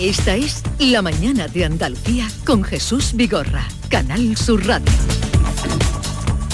[0.00, 4.92] Esta es La Mañana de Andalucía con Jesús Vigorra, Canal Sur Radio.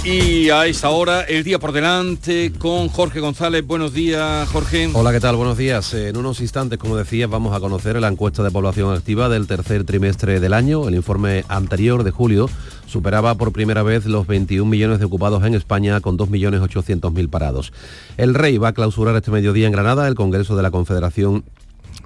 [0.03, 3.67] Y a esta hora, el día por delante con Jorge González.
[3.67, 4.89] Buenos días, Jorge.
[4.95, 5.37] Hola, ¿qué tal?
[5.37, 5.93] Buenos días.
[5.93, 9.85] En unos instantes, como decías, vamos a conocer la encuesta de población activa del tercer
[9.85, 10.89] trimestre del año.
[10.89, 12.49] El informe anterior de julio
[12.87, 17.75] superaba por primera vez los 21 millones de ocupados en España con 2.800.000 parados.
[18.17, 21.45] El Rey va a clausurar este mediodía en Granada el Congreso de la Confederación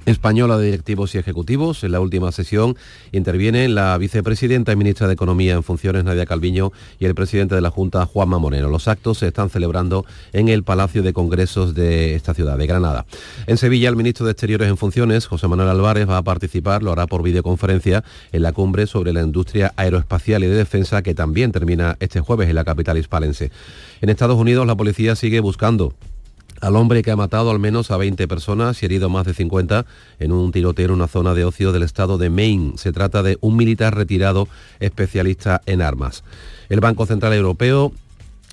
[0.08, 1.84] Española de Directivos y Ejecutivos.
[1.84, 2.76] En la última sesión
[3.12, 7.60] interviene la vicepresidenta y ministra de Economía en funciones, Nadia Calviño, y el presidente de
[7.60, 8.70] la Junta, Juanma Moreno.
[8.70, 13.04] Los actos se están celebrando en el Palacio de Congresos de esta ciudad, de Granada.
[13.46, 16.92] En Sevilla, el ministro de Exteriores en funciones, José Manuel Álvarez, va a participar, lo
[16.92, 18.02] hará por videoconferencia,
[18.32, 22.48] en la cumbre sobre la industria aeroespacial y de defensa que también termina este jueves
[22.48, 23.50] en la capital hispalense.
[24.00, 25.92] En Estados Unidos, la policía sigue buscando
[26.60, 29.86] al hombre que ha matado al menos a 20 personas y herido más de 50
[30.18, 32.72] en un tiroteo en una zona de ocio del estado de Maine.
[32.76, 34.48] Se trata de un militar retirado
[34.80, 36.24] especialista en armas.
[36.68, 37.92] El Banco Central Europeo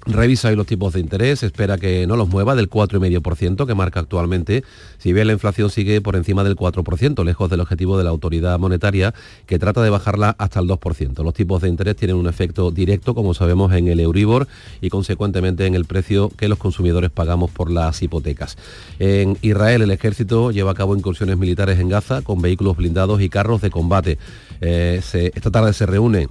[0.07, 3.99] Revisa hoy los tipos de interés, espera que no los mueva del 4,5% que marca
[3.99, 4.63] actualmente,
[4.99, 8.59] si bien la inflación sigue por encima del 4%, lejos del objetivo de la autoridad
[8.59, 9.15] monetaria,
[9.47, 11.23] que trata de bajarla hasta el 2%.
[11.23, 14.47] Los tipos de interés tienen un efecto directo, como sabemos, en el Euribor
[14.79, 18.57] y consecuentemente en el precio que los consumidores pagamos por las hipotecas.
[18.99, 23.29] En Israel, el ejército lleva a cabo incursiones militares en Gaza con vehículos blindados y
[23.29, 24.19] carros de combate.
[24.61, 25.01] Eh,
[25.33, 26.29] esta tarde se reúne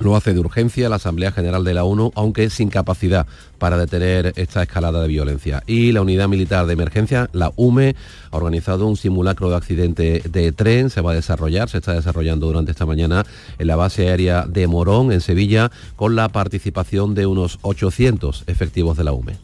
[0.00, 3.26] lo hace de urgencia la Asamblea General de la ONU, aunque sin capacidad
[3.58, 5.62] para detener esta escalada de violencia.
[5.66, 7.94] Y la Unidad Militar de Emergencia, la UME,
[8.30, 10.90] ha organizado un simulacro de accidente de tren.
[10.90, 13.24] Se va a desarrollar, se está desarrollando durante esta mañana
[13.58, 18.96] en la base aérea de Morón, en Sevilla, con la participación de unos 800 efectivos
[18.96, 19.36] de la UME.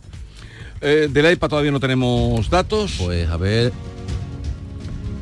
[0.81, 2.97] Eh, de la EPA todavía no tenemos datos.
[2.99, 3.73] Pues a ver,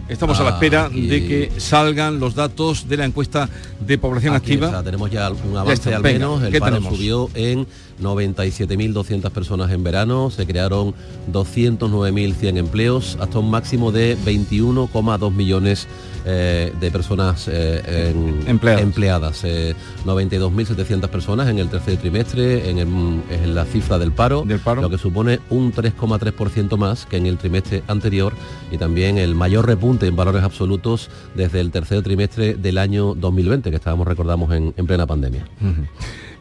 [0.08, 3.48] Estamos a la espera de que salgan los datos de la encuesta
[3.80, 4.82] de población activa.
[4.82, 6.42] tenemos ya un avance al menos.
[6.42, 7.66] El paro subió en
[8.02, 10.94] 97.200 personas en verano, se crearon
[11.32, 15.86] 209.100 empleos, hasta un máximo de 21,2 millones
[16.26, 18.12] eh, de personas eh,
[18.46, 19.44] empleadas.
[19.44, 24.90] 92.700 eh, personas en el tercer trimestre, en, la cifra del paro, del paro, lo
[24.90, 28.32] que supone un 3,3% más que en el trimestre anterior
[28.70, 33.70] y también el mayor repunte en valores absolutos desde el tercer trimestre del año 2020,
[33.70, 35.46] que estábamos, recordamos, en, plena pandemia.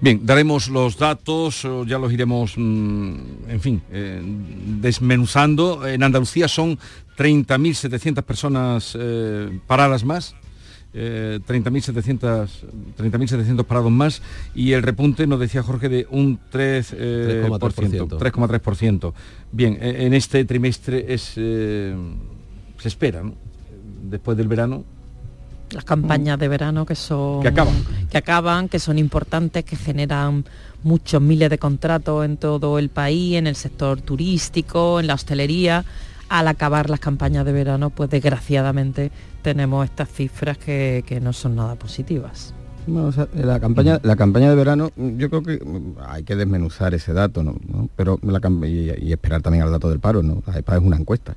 [0.01, 3.15] Bien, daremos los datos, ya los iremos, mm,
[3.47, 4.21] en fin, eh,
[4.81, 5.87] desmenuzando.
[5.87, 6.77] En Andalucía son
[7.17, 10.35] 30.700 personas eh, paradas más.
[10.93, 12.47] 30.700
[12.95, 14.21] 30 parados más
[14.53, 19.09] y el repunte nos decía Jorge de un 3,3%.
[19.09, 19.13] Eh,
[19.51, 21.33] Bien, e, en este trimestre es
[22.83, 23.23] se espera,
[24.03, 24.83] después del verano
[25.73, 27.73] las campañas de verano que son que acaban.
[28.09, 30.45] que acaban, que son importantes, que generan
[30.83, 35.83] muchos miles de contratos en todo el país, en el sector turístico, en la hostelería.
[36.29, 39.11] Al acabar las campañas de verano, pues desgraciadamente
[39.41, 42.53] tenemos estas cifras que, no son nada positivas.
[43.33, 45.61] la campaña, la campaña de verano, yo creo que
[46.07, 47.55] hay que desmenuzar ese dato, ¿no?
[47.95, 50.41] Pero la, y, esperar también al dato del paro, ¿no?
[50.47, 51.35] La EPA es una encuesta.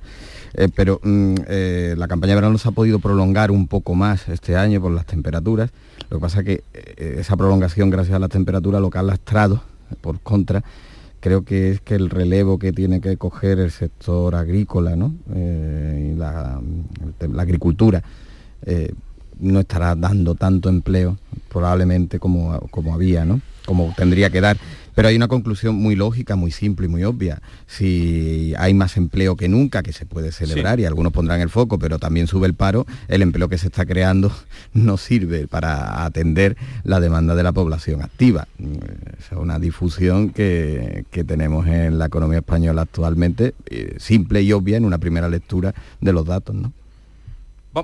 [0.59, 4.27] Eh, pero mm, eh, la campaña de verano se ha podido prolongar un poco más
[4.29, 5.71] este año por las temperaturas.
[6.09, 9.03] Lo que pasa es que eh, esa prolongación gracias a las temperaturas lo que ha
[9.03, 9.63] lastrado,
[10.01, 10.65] por contra,
[11.21, 15.15] creo que es que el relevo que tiene que coger el sector agrícola ¿no?
[15.35, 16.61] y la,
[17.39, 18.03] agricultura
[19.39, 21.19] no estará dando tanto empleo
[21.49, 23.41] probablemente como, como había, ¿no?
[23.65, 24.57] como tendría que dar.
[24.97, 27.43] Pero hay una conclusión muy lógica, muy simple y muy obvia.
[27.67, 31.79] Si hay más empleo que nunca, que se puede celebrar y algunos pondrán el foco,
[31.79, 34.33] pero también sube el paro, el empleo que se está creando
[34.73, 38.49] no sirve para atender la demanda de la población activa.
[38.59, 44.87] Es una difusión que, tenemos en la economía española actualmente, eh, simple y obvia en
[44.87, 46.55] una primera lectura de los datos.
[46.55, 46.73] ¿no?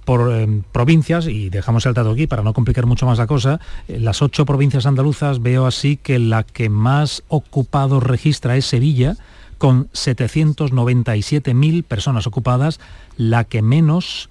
[0.04, 3.60] por em, provincias, y dejamos el dato aquí para no complicar mucho más la cosa,
[3.88, 9.16] eh, las ocho provincias andaluzas veo así que la que más ocupados registra es Sevilla,
[9.58, 12.80] con 797.000 personas ocupadas,
[13.16, 14.28] la que menos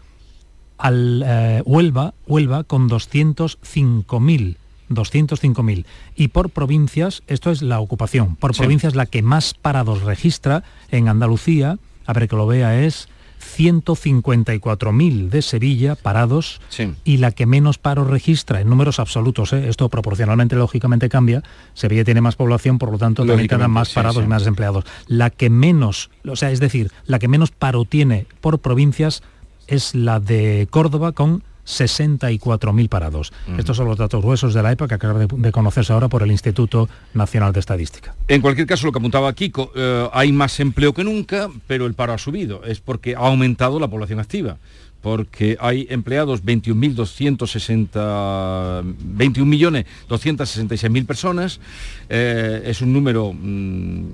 [0.78, 4.58] al eh, Huelva, Huelva con 205.000.
[4.90, 5.86] 205.000.
[6.16, 11.08] Y por provincias, esto es la ocupación, por provincias la que más parados registra en
[11.08, 13.08] Andalucía, a ver que lo vea, es
[13.44, 16.62] 154.000 de Sevilla parados
[17.04, 19.70] y la que menos paros registra en números absolutos, ¿eh?
[19.70, 21.44] esto proporcionalmente lógicamente cambia,
[21.74, 24.86] Sevilla tiene más población, por lo tanto también quedan más parados y más empleados.
[25.08, 29.24] La que menos, o sea, es decir, la que menos paro tiene por provincias
[29.68, 33.34] es la de Córdoba con 64.000 parados.
[33.58, 36.32] Estos son los datos gruesos de la EPA que acaban de, conocerse ahora por el
[36.32, 38.16] Instituto Nacional de Estadística.
[38.28, 41.94] En cualquier caso, lo que apuntaba Kiko, eh, hay más empleo que nunca, pero el
[41.94, 42.64] paro ha subido.
[42.66, 44.58] Es porque ha aumentado la población activa
[45.04, 51.60] porque hay empleados 21.260, 21.266.000 personas,
[52.08, 54.06] eh, es un número mm,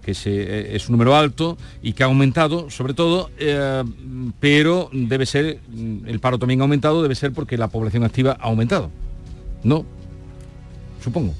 [0.00, 3.82] que se, eh, es un número alto y que ha aumentado, sobre todo, eh,
[4.38, 8.36] pero debe ser, mm, el paro también ha aumentado, debe ser porque la población activa
[8.40, 8.92] ha aumentado,
[9.64, 9.84] ¿no?
[11.02, 11.34] Supongo.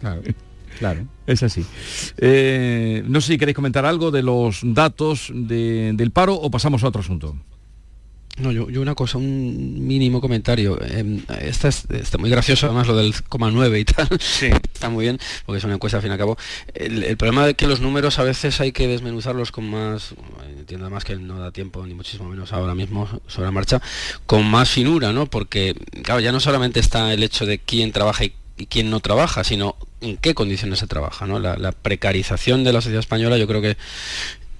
[0.00, 0.20] Claro.
[0.78, 1.06] Claro.
[1.26, 1.60] Es así.
[1.60, 7.02] no sé si queréis comentar algo de los datos del paro o pasamos a otro
[7.02, 7.36] asunto.
[8.40, 10.78] No, yo, una cosa, un mínimo comentario.
[10.82, 14.08] Eh, esta es, está muy gracioso, además lo del coma 9 y tal.
[14.18, 14.46] Sí.
[14.74, 16.38] está muy bien, porque es una encuesta al fin y al cabo.
[16.74, 20.14] El, problema de que los números a veces hay que desmenuzarlos con más,
[20.58, 23.82] entiendo además que no da tiempo, ni muchísimo menos ahora mismo sobre la marcha,
[24.26, 25.26] con más finura, ¿no?
[25.26, 28.32] Porque, claro, ya no solamente está el hecho de quién trabaja y
[28.66, 31.26] quién no trabaja, sino en qué condiciones se trabaja.
[31.26, 31.38] ¿no?
[31.38, 33.76] La, la, precarización de la sociedad española yo creo que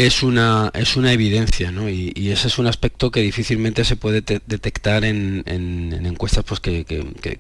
[0.01, 1.91] es una, es una evidencia, ¿no?
[1.91, 6.87] Y, ese es un aspecto que difícilmente se puede detectar en, encuestas pues que,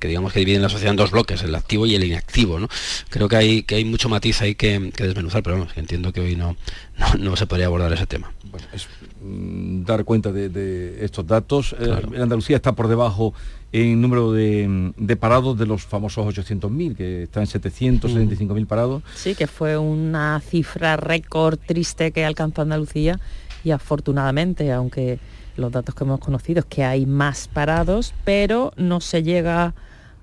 [0.02, 2.68] digamos que dividen la sociedad en dos bloques, el activo y el inactivo, ¿no?
[3.08, 6.36] Creo que hay, que hay mucho matiz ahí que, desmenuzar, pero vamos, entiendo que hoy
[6.36, 6.54] no,
[7.18, 8.30] no, se podría abordar ese tema.
[9.22, 11.74] Mm, dar cuenta de, estos datos.
[11.80, 13.32] Eh, en Andalucía está por debajo
[13.72, 19.02] en número de, parados de los famosos 800.000, que está en 775.000 parados.
[19.14, 23.20] Sí, que fue una cifra récord triste que alcanzó Andalucía
[23.62, 25.18] y afortunadamente, aunque
[25.56, 29.74] los datos que hemos conocido es que hay más parados, pero no se llega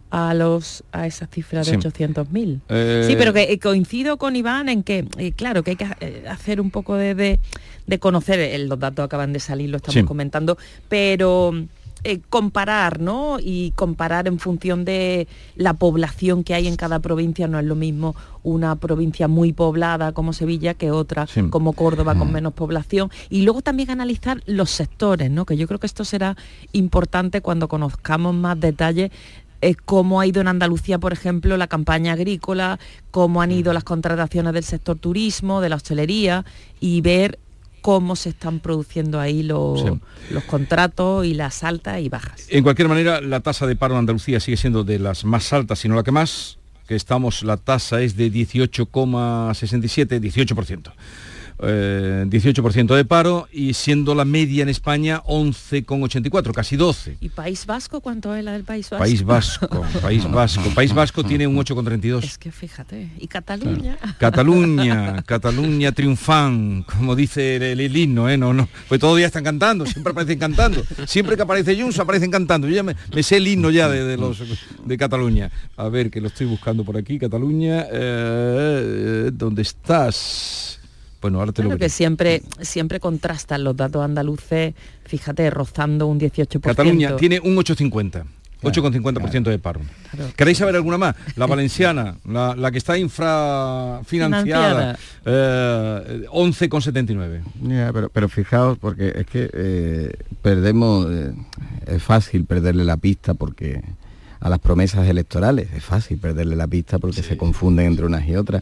[0.10, 2.62] a los a esa cifra de 800.000.
[2.70, 5.86] Eh, sí, pero que eh, coincido con Iván en que, eh, claro, que hay que
[6.30, 7.40] hacer un poco de,
[7.86, 10.58] de, conocer, los datos acaban de salir, lo estamos comentando,
[10.88, 11.54] pero
[12.30, 13.38] comparar, ¿no?
[13.40, 17.76] Y comparar en función de la población que hay en cada provincia, no es lo
[17.76, 23.12] mismo una provincia muy poblada como Sevilla que otra como Córdoba con menos población.
[23.30, 25.46] Y luego también analizar los sectores, ¿no?
[25.46, 26.38] Que yo creo que esto será
[26.72, 29.12] importante cuando conozcamos más detalles
[29.86, 32.80] cómo ha ido en Andalucía, por ejemplo, la campaña agrícola,
[33.12, 36.46] cómo han ido las contrataciones del sector turismo, de la hostelería
[36.80, 37.40] y ver
[37.88, 39.82] cómo se están produciendo ahí los,
[40.30, 42.46] los contratos y las altas y bajas.
[42.50, 45.80] En cualquier manera, la tasa de paro en Andalucía sigue siendo de las más altas,
[45.80, 50.92] sino la que más, que estamos, la tasa es de 18,67, 18%.
[51.60, 57.18] 18% eh, de paro y siendo la media en España 11,84, casi 12.
[57.20, 59.04] ¿Y País Vasco cuánto es la del País Vasco?
[59.04, 60.70] País Vasco, País Vasco.
[60.76, 62.24] País Vasco tiene un 8,32.
[62.24, 63.98] Es que fíjate, ¿y Cataluña?
[64.20, 68.38] Cataluña, Cataluña triunfan, como dice el, himno, ¿eh?
[68.38, 70.84] No, no, pues todos días están cantando, siempre aparecen cantando.
[71.08, 72.68] Siempre que aparece Junts aparecen cantando.
[72.68, 74.44] Yo ya me, sé el himno ya de, los
[74.86, 75.50] de Cataluña.
[75.76, 77.86] A ver, que lo estoy buscando por aquí, Cataluña.
[77.92, 80.67] Eh, ¿Dónde estás?
[81.22, 84.74] Bueno, ahora te lo que siempre, siempre contrastan los datos andaluces,
[85.06, 86.62] fíjate, rozando un 18%.
[86.62, 88.24] Cataluña tiene un 8,50.
[88.62, 89.82] 8,50% de paro.
[90.36, 91.16] ¿Queréis saber alguna más?
[91.36, 97.92] La valenciana, la, que está infrafinanciada, eh, 11,79.
[97.94, 101.34] pero, pero fijaos, porque es que eh, perdemos, eh,
[101.86, 103.84] es fácil perderle la pista porque
[104.40, 108.36] a las promesas electorales, es fácil perderle la pista porque se confunden entre unas y
[108.36, 108.62] otras,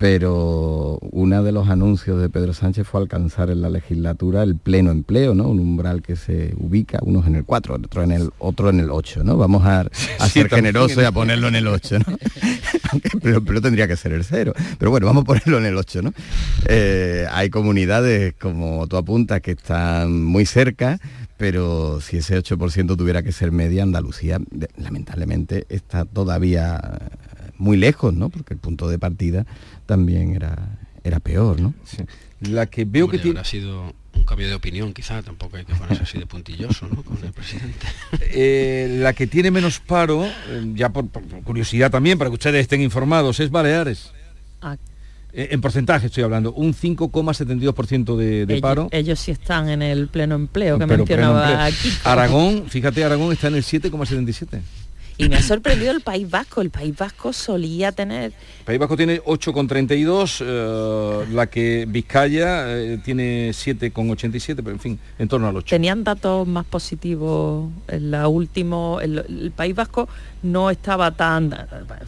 [0.00, 4.90] pero uno de los anuncios de Pedro Sánchez fue alcanzar en la legislatura el pleno
[4.90, 5.46] empleo, ¿no?
[5.46, 8.90] Un umbral que se ubica, unos en el 4, otro en el, otro en el
[8.90, 9.36] 8, ¿no?
[9.36, 9.84] Vamos a,
[10.26, 12.16] ser generosos y a ponerlo en el 8, ¿no?
[13.22, 14.54] pero, pero, tendría que ser el 0.
[14.78, 16.14] Pero bueno, vamos a ponerlo en el 8, ¿no?
[16.64, 20.98] Eh, hay comunidades, como tú apuntas, que están muy cerca,
[21.36, 24.38] pero si ese 8% tuviera que ser media, Andalucía
[24.78, 26.80] lamentablemente está todavía
[27.60, 28.30] muy lejos, ¿no?
[28.30, 29.46] Porque el punto de partida
[29.90, 31.74] también era, era peor, ¿no?
[32.42, 33.40] La que veo que tiene...
[33.40, 37.02] Ha sido un cambio de opinión, quizá, tampoco hay que ponerse así de puntilloso, ¿no?
[37.02, 37.86] Con el presidente.
[38.32, 41.08] Eh, la que tiene menos paro, eh, ya por,
[41.42, 44.12] curiosidad también, para que ustedes estén informados, es Baleares.
[44.62, 44.76] Ah.
[45.32, 48.88] Eh, en porcentaje estoy hablando, un 5,72% de, de paro.
[48.92, 51.90] Ellos sí están en el pleno empleo que mencionaba aquí.
[52.04, 54.60] Aragón, fíjate, Aragón está en el 7,77.
[55.20, 56.62] Y me ha sorprendido el País Vasco.
[56.62, 58.32] El País Vasco solía tener...
[58.60, 64.98] El País Vasco tiene 8,32, eh, la que Vizcaya eh, tiene 7,87, pero en fin,
[65.18, 65.66] en torno al 8.
[65.68, 68.98] Tenían datos más positivos en la último...
[69.00, 70.08] El, País Vasco
[70.42, 71.54] no estaba tan...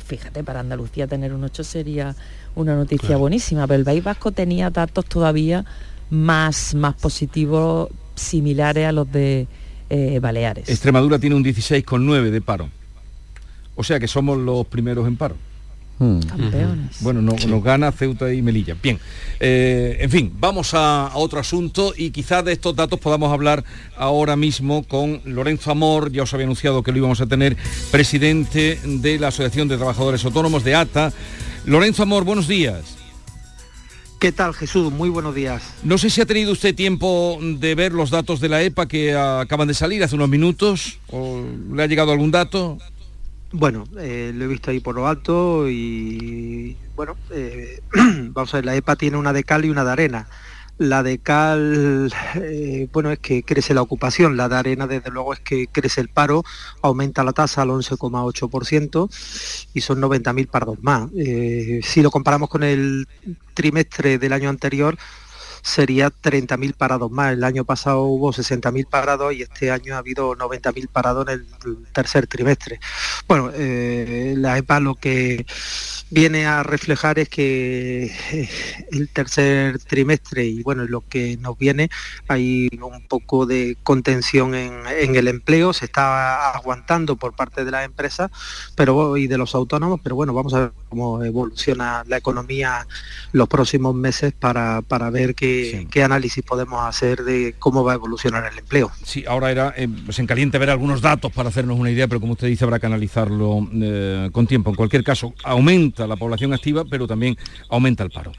[0.07, 2.17] Fíjate, para Andalucía tener un 8 sería
[2.55, 5.67] una noticia buenísima, pero el País Vasco tenía datos todavía
[6.09, 9.49] más, más positivos, similares a los de
[9.91, 10.71] eh, Baleares.
[10.71, 12.71] Extremadura tiene un 16,9 de paro.
[13.75, 15.37] O sea que somos los primeros en paro.
[15.99, 16.21] Hmm.
[16.21, 16.97] Campeones.
[17.01, 18.77] Bueno, no, nos gana Ceuta y Melilla.
[18.83, 18.99] Bien,
[19.39, 23.63] eh, en fin, vamos a, otro asunto y quizás de estos datos podamos hablar
[23.97, 27.57] ahora mismo con Lorenzo Amor, ya os había anunciado que lo íbamos a tener,
[27.91, 31.13] presidente de la Asociación de Trabajadores Autónomos de ATA.
[31.67, 32.97] Lorenzo Amor, buenos días.
[34.23, 34.93] ¿Qué tal Jesús?
[34.93, 35.63] Muy buenos días.
[35.83, 39.17] No sé si ha tenido usted tiempo de ver los datos de la EPA que
[39.17, 41.43] acaban de salir hace unos minutos, o
[41.75, 42.79] le ha llegado algún dato.
[43.53, 47.83] Bueno, eh, lo he visto ahí por lo alto y bueno, eh,
[48.31, 50.27] vamos a ver, la EPA tiene una de cal y una de arena.
[50.79, 55.35] La de cal, eh, bueno, es que crece la ocupación, la de arena desde luego
[55.35, 56.45] es que crece el paro,
[56.81, 61.11] aumenta la tasa al 11,8% y son 90.000 pardos más.
[61.83, 63.07] si lo comparamos con el
[63.53, 64.97] trimestre del año anterior,
[65.63, 67.33] sería 30.000 parados más.
[67.33, 71.87] El año pasado hubo 60.000 parados y este año ha habido 90.000 parados en el
[71.93, 72.81] tercer trimestre.
[73.29, 75.47] Bueno, eh, la EPA lo que
[76.11, 78.49] viene a reflejar es que eh,
[78.91, 81.89] el tercer trimestre y bueno, lo que nos viene
[82.29, 84.83] hay un poco de contención en,
[85.17, 88.31] el empleo, se está aguantando por parte de las empresas
[88.75, 92.87] pero, y de los autónomos, pero bueno, vamos a ver cómo evoluciona la economía
[93.33, 95.52] los próximos meses para, para ver qué,
[95.91, 98.91] qué análisis podemos hacer de cómo va a evolucionar el empleo.
[99.05, 102.21] Sí, ahora era eh, pues en caliente ver algunos datos para hacernos una idea, pero
[102.21, 104.71] como usted dice habrá que analizarlo eh, con tiempo.
[104.71, 107.37] En cualquier caso, aumenta la población activa, pero también
[107.69, 108.33] aumenta el paro.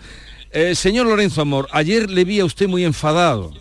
[0.56, 3.52] Eh, señor Lorenzo Amor, ayer le vi a usted muy enfadado.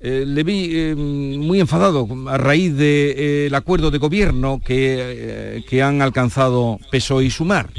[0.00, 6.00] Eh, le vi eh, muy enfadado a raíz del acuerdo de gobierno que, que, han
[6.00, 7.70] alcanzado PSOE y Sumar.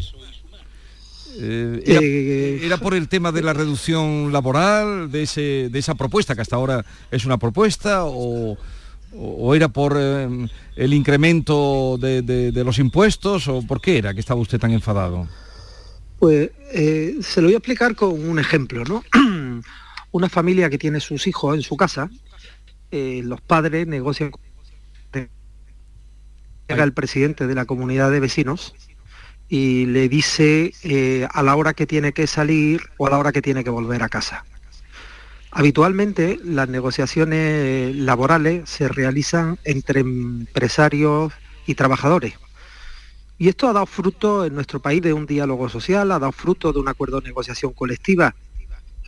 [1.39, 6.55] Era, por el tema de la reducción laboral, de, ese, de esa propuesta, que hasta
[6.55, 8.57] ahora es una propuesta, o,
[9.15, 14.39] o era por eh, el incremento de, los impuestos o por qué era que estaba
[14.41, 15.27] usted tan enfadado?
[16.19, 19.03] Pues eh, se lo voy a explicar con un ejemplo, ¿no?
[20.11, 22.09] Una familia que tiene sus hijos en su casa,
[22.91, 24.31] eh, los padres negocian
[26.69, 28.73] llega el presidente de la comunidad de vecinos
[29.53, 30.73] y le dice
[31.31, 34.01] a la hora que tiene que salir o a la hora que tiene que volver
[34.01, 34.45] a casa.
[35.51, 41.33] Habitualmente las negociaciones laborales se realizan entre empresarios
[41.67, 42.33] y trabajadores.
[43.37, 46.73] Y esto ha dado fruto en nuestro país de un diálogo social, ha dado fruto
[46.73, 48.33] de un acuerdo de negociación colectiva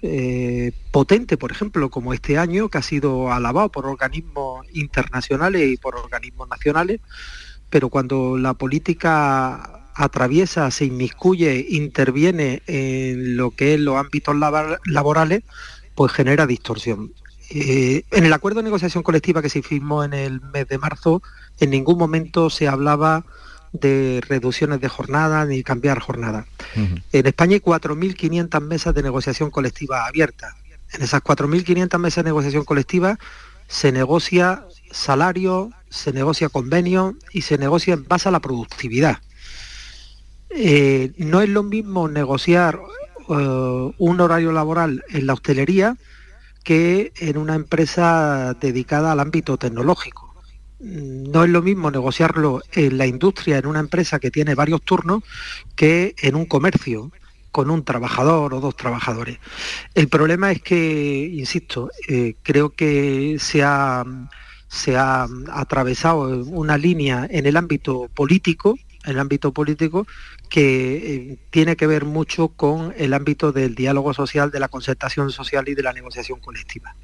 [0.04, 5.78] eh, potente, por ejemplo, como este año, que ha sido alabado por organismos internacionales y
[5.78, 7.02] por organismos nacionales,
[7.72, 14.36] pero cuando la política atraviesa, se inmiscuye, interviene en lo que es los ámbitos
[14.86, 15.44] laborales,
[15.96, 17.14] pues genera distorsión.
[17.50, 21.22] Eh, en el acuerdo de negociación colectiva que se firmó en el mes de marzo,
[21.60, 23.24] en ningún momento se hablaba
[23.72, 26.46] de reducciones de jornada ni cambiar jornada.
[26.76, 30.54] En España hay 4.500 mesas de negociación colectiva abiertas.
[30.94, 33.18] En esas 4.500 mesas de negociación colectiva
[33.68, 39.20] se negocia salario, se negocia convenio y se negocia en base a la productividad.
[40.58, 42.80] Eh, no es lo mismo negociar
[43.28, 45.98] eh, un horario laboral en la hostelería
[46.64, 50.34] que en una empresa dedicada al ámbito tecnológico.
[50.80, 55.24] No es lo mismo negociarlo en la industria, en una empresa que tiene varios turnos,
[55.76, 57.12] que en un comercio
[57.52, 59.40] con un trabajador o dos trabajadores.
[59.94, 64.04] El problema es que, insisto, eh, creo que se ha,
[64.68, 70.08] se ha atravesado una línea en el ámbito político, el ámbito político,
[70.50, 75.32] que eh, tiene que ver mucho con el ámbito del diálogo social, de la concertación
[75.32, 76.96] social y de la negociación colectiva.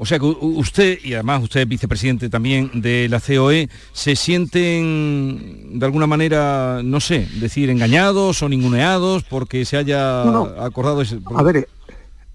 [0.00, 5.80] O sea que usted, y además usted es vicepresidente también de la COE, ¿se sienten
[5.80, 10.22] de alguna manera, no sé, decir engañados o ninguneados porque se haya
[10.64, 11.18] acordado ese...
[11.34, 11.68] A ver,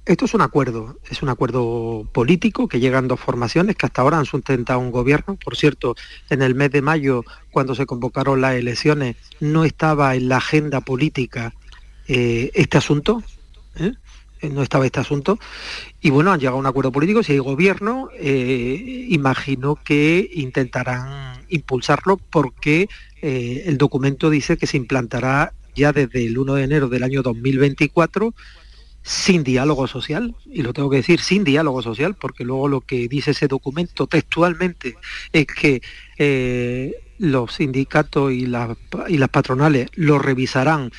[0.06, 4.18] esto es un acuerdo, es un acuerdo político que llegan dos formaciones que hasta ahora
[4.18, 5.38] han sustentado un gobierno.
[5.42, 5.96] Por cierto,
[6.30, 10.82] en el mes de mayo, cuando se convocaron las elecciones, no estaba en la agenda
[10.82, 11.54] política
[12.08, 13.24] eh, este asunto.
[13.78, 13.94] ¿eh?
[14.42, 15.40] Eh, no estaba este asunto.
[16.02, 17.24] Y bueno, han llegado a un acuerdo político.
[17.24, 22.90] Si hay gobierno, imagino que intentarán impulsarlo porque
[23.22, 28.34] el documento dice que se implantará ya desde el 1 de enero del año 2024
[29.04, 33.08] sin diálogo social, y lo tengo que decir sin diálogo social, porque luego lo que
[33.08, 34.96] dice ese documento textualmente
[35.32, 35.82] es que
[37.20, 38.78] los sindicatos y, las
[39.32, 40.92] patronales lo revisarán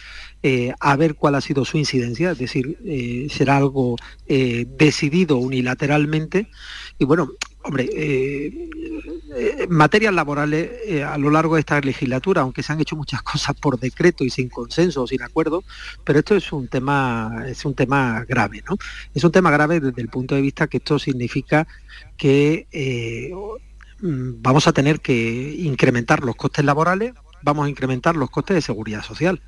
[0.42, 3.96] eh, a ver cuál ha sido su incidencia, es decir, eh, será algo
[4.26, 6.48] eh, decidido unilateralmente.
[6.98, 7.30] Y bueno,
[7.62, 7.88] hombre,
[9.68, 10.70] materias laborales
[11.04, 14.30] a lo largo de esta legislatura, aunque se han hecho muchas cosas por decreto y
[14.30, 15.64] sin consenso o sin acuerdo,
[16.04, 18.76] pero esto es un tema, es un tema grave, ¿no?
[19.14, 21.66] Es un tema grave desde el punto de vista que esto significa
[22.16, 22.66] que
[24.00, 28.62] mm, vamos a tener que incrementar los costes laborales, vamos a incrementar los costes de
[28.62, 29.40] seguridad social.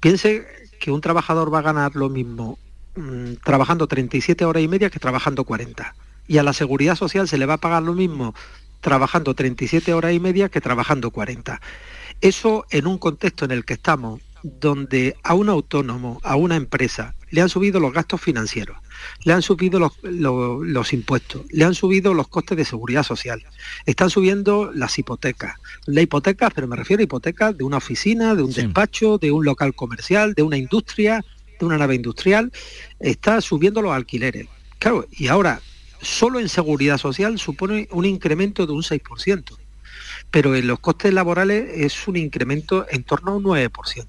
[0.00, 0.46] Piense
[0.78, 2.58] que un trabajador va a ganar lo mismo
[2.96, 5.94] mm, trabajando 37 horas y media que trabajando 40.
[6.26, 8.34] Y a la seguridad social se le va a pagar lo mismo
[8.80, 11.60] trabajando 37 horas y media que trabajando 40.
[12.20, 17.14] Eso en un contexto en el que estamos, donde a un autónomo, a una empresa,
[17.30, 18.78] le han subido los gastos financieros,
[19.24, 23.44] le han subido los, impuestos, le han subido los costes de seguridad social,
[23.86, 25.56] están subiendo las hipotecas.
[25.86, 29.44] La hipoteca, pero me refiero a hipotecas de una oficina, de un despacho, de un
[29.44, 31.24] local comercial, de una industria,
[31.58, 32.52] de una nave industrial,
[32.98, 34.48] está subiendo los alquileres.
[34.78, 35.60] Claro, y ahora
[36.00, 39.56] solo en seguridad social supone un incremento de un 6%,
[40.30, 44.06] pero en los costes laborales es un incremento en torno a un 9%.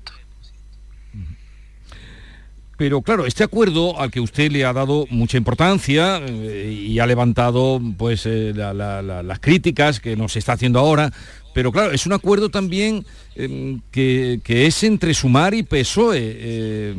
[2.79, 7.05] Pero claro, este acuerdo al que usted le ha dado mucha importancia eh, y ha
[7.05, 11.11] levantado pues eh, las críticas que nos está haciendo ahora,
[11.53, 16.95] pero claro, es un acuerdo también em, que, es entre Sumar y PSOE,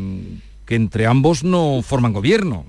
[0.66, 2.66] que entre ambos no forman gobierno.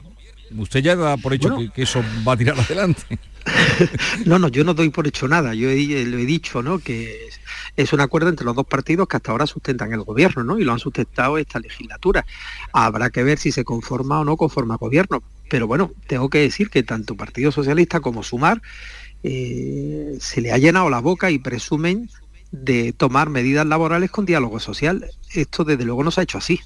[0.58, 3.20] Usted ya da por hecho que, eso va a tirar adelante.
[4.26, 5.54] no, no, yo no doy por hecho nada.
[5.54, 6.80] Yo he, lo he dicho, ¿no?
[6.80, 7.30] Que
[7.76, 10.60] es un acuerdo entre los dos partidos que hasta ahora sustentan el gobierno, ¿no?
[10.60, 12.26] Y lo han sustentado esta legislatura.
[12.74, 15.24] Habrá que ver si se conforma o no conforma gobierno.
[15.50, 18.62] Pero bueno, tengo que decir que tanto Partido Socialista como Sumar
[19.24, 22.10] eh, se le ha llenado la boca y presumen
[22.52, 25.10] de tomar medidas laborales con diálogo social.
[25.34, 26.60] Esto desde luego no se ha hecho así.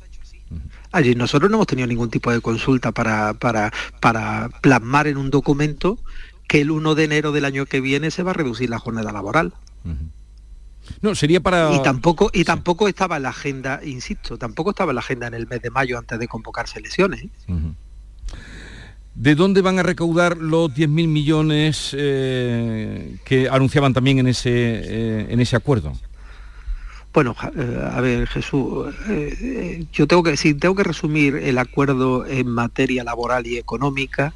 [0.96, 5.30] Allí nosotros no hemos tenido ningún tipo de consulta para, para, para plasmar en un
[5.30, 6.00] documento
[6.48, 9.12] que el 1 de enero del año que viene se va a reducir la jornada
[9.12, 9.52] laboral.
[11.02, 11.74] No, sería para...
[11.74, 15.34] Y tampoco, y tampoco estaba en la agenda, insisto, tampoco estaba en la agenda en
[15.34, 17.26] el mes de mayo antes de convocarse elecciones.
[17.26, 17.30] ¿eh?
[19.16, 25.28] ¿De dónde van a recaudar los 10.000 millones eh, que anunciaban también en ese, eh,
[25.30, 25.92] en ese acuerdo?
[27.16, 28.94] Bueno, a ver, Jesús,
[29.94, 34.34] yo tengo que decir, tengo que resumir el acuerdo en materia laboral y económica.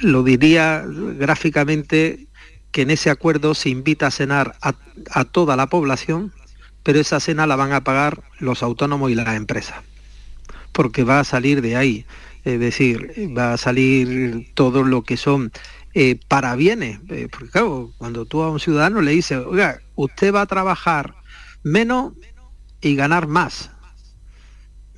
[0.00, 0.84] lo diría
[1.16, 2.26] gráficamente
[2.72, 6.32] que en ese acuerdo se invita a cenar a, toda la población,
[6.82, 9.76] pero esa cena la van a pagar los autónomos y las empresas,
[10.72, 12.06] porque va a salir de ahí,
[12.44, 15.52] es decir, va a salir todo lo que son
[15.94, 20.34] eh, para bienes, eh, porque claro, cuando tú a un ciudadano le dices, oiga, usted
[20.34, 21.14] va a trabajar
[21.62, 22.12] menos
[22.80, 23.70] y ganar más.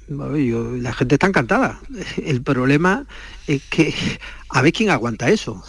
[0.09, 1.81] la gente está encantada.
[2.25, 3.07] El problema
[3.47, 3.95] es que
[4.49, 5.63] a ver quién aguanta eso.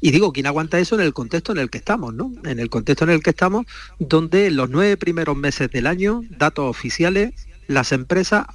[0.00, 2.32] Y digo, ¿quién aguanta eso en el contexto en el que estamos, ¿no?
[2.44, 3.66] En el contexto en el que estamos,
[4.00, 7.32] donde los nueve primeros meses del año, datos oficiales,
[7.68, 8.46] las empresas,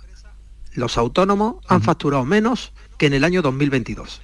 [0.74, 4.22] los autónomos han facturado menos que en el año 2022.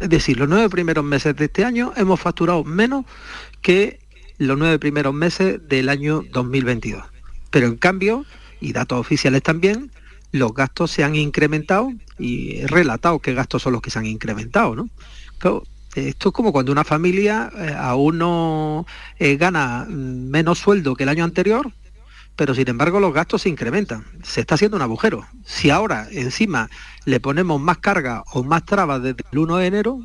[0.00, 3.04] Es decir, los nueve primeros meses de este año hemos facturado menos
[3.62, 4.00] que
[4.38, 7.04] los nueve primeros meses del año 2022.
[7.50, 8.26] Pero en cambio,
[8.60, 9.90] y datos oficiales también,
[10.32, 14.06] los gastos se han incrementado y he relatado qué gastos son los que se han
[14.06, 14.88] incrementado, ¿no?
[15.94, 18.86] esto es como cuando una familia eh, a uno
[19.18, 21.70] eh, gana menos sueldo que el año anterior,
[22.36, 24.04] pero sin embargo los gastos se incrementan.
[24.22, 25.26] Se está haciendo un agujero.
[25.44, 26.68] Si ahora encima
[27.04, 30.00] le ponemos más carga o más trabas desde el 1 de enero,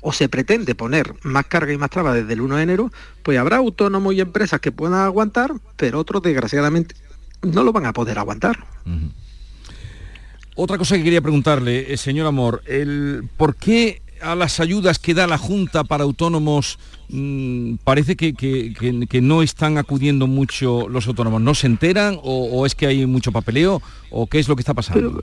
[0.00, 2.92] o se pretende poner más carga y más trabas desde el 1 de enero,
[3.22, 6.94] pues habrá autónomos y empresas que puedan aguantar, pero otros desgraciadamente
[7.42, 8.64] no lo van a poder aguantar.
[10.54, 15.14] Otra cosa que quería preguntarle, eh, señor Amor, el, ¿por qué a las ayudas que
[15.14, 16.78] da la Junta para autónomos
[17.08, 21.40] mm, parece que, no están acudiendo mucho los autónomos?
[21.40, 24.74] ¿No se enteran o, es que hay mucho papeleo o qué es lo que está
[24.74, 25.22] pasando?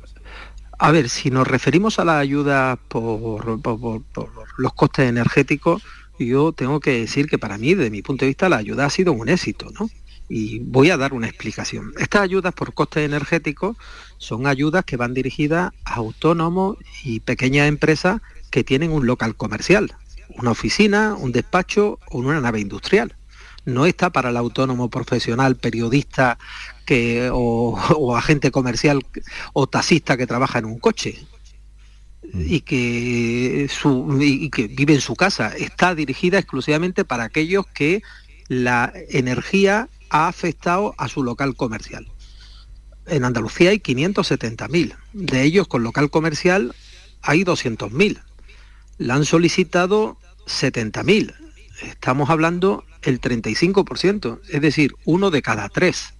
[0.79, 3.59] a ver, si nos referimos a la ayuda por,
[4.57, 5.83] los costes energéticos,
[6.19, 8.89] yo tengo que decir que para mí, desde mi punto de vista, la ayuda ha
[8.89, 9.89] sido un éxito, ¿no?
[10.29, 11.93] Y voy a dar una explicación.
[11.97, 13.77] Estas ayudas por costes energéticos
[14.17, 19.95] son ayudas que van dirigidas a autónomos y pequeñas empresas que tienen un local comercial,
[20.35, 23.15] una oficina, un despacho o una nave industrial.
[23.65, 26.37] No está para el autónomo profesional, periodista
[26.85, 29.05] que, o, agente comercial
[29.53, 31.19] o taxista que trabaja en un coche
[32.23, 32.41] mm.
[32.45, 33.69] y que,
[34.21, 35.53] y que vive en su casa.
[35.55, 38.01] Está dirigida exclusivamente para aquellos que
[38.47, 42.07] la energía ha afectado a su local comercial.
[43.05, 44.95] En Andalucía hay 570.000.
[45.13, 46.73] De ellos con local comercial
[47.21, 48.21] hay 200.000
[48.97, 51.33] la han solicitado 70.000.
[51.81, 56.13] Estamos hablando el 35%, es decir, uno de cada tres.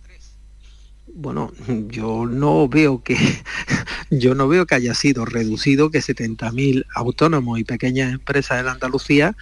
[1.08, 1.52] Bueno,
[1.88, 3.18] yo no veo que
[4.12, 9.36] yo no veo que haya sido reducido que 70.000 autónomos y pequeñas empresas en Andalucía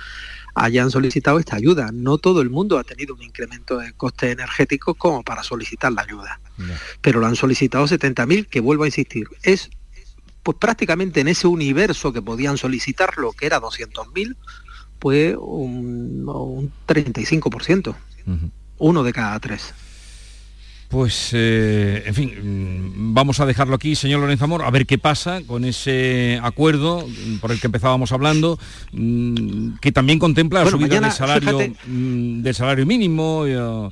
[0.54, 1.90] hayan solicitado esta ayuda.
[1.92, 6.04] No todo el mundo ha tenido un incremento de costes energéticos como para solicitar la
[6.04, 6.40] ayuda.
[7.02, 9.70] Pero lo han solicitado 70.000, que vuelvo a insistir, es
[10.46, 14.36] pues prácticamente en ese universo que podían solicitarlo, que era 200.000,
[15.00, 17.96] pues un, 35%,
[18.78, 19.74] uno de cada tres.
[20.88, 25.42] Pues, eh, en fin, vamos a dejarlo aquí, señor Lorenzo Amor, a ver qué pasa
[25.48, 27.08] con ese acuerdo
[27.42, 28.60] por el que empezábamos hablando,
[28.92, 33.48] mm, que también contempla la subida del salario, mm, del salario mínimo.
[33.48, 33.90] Eh,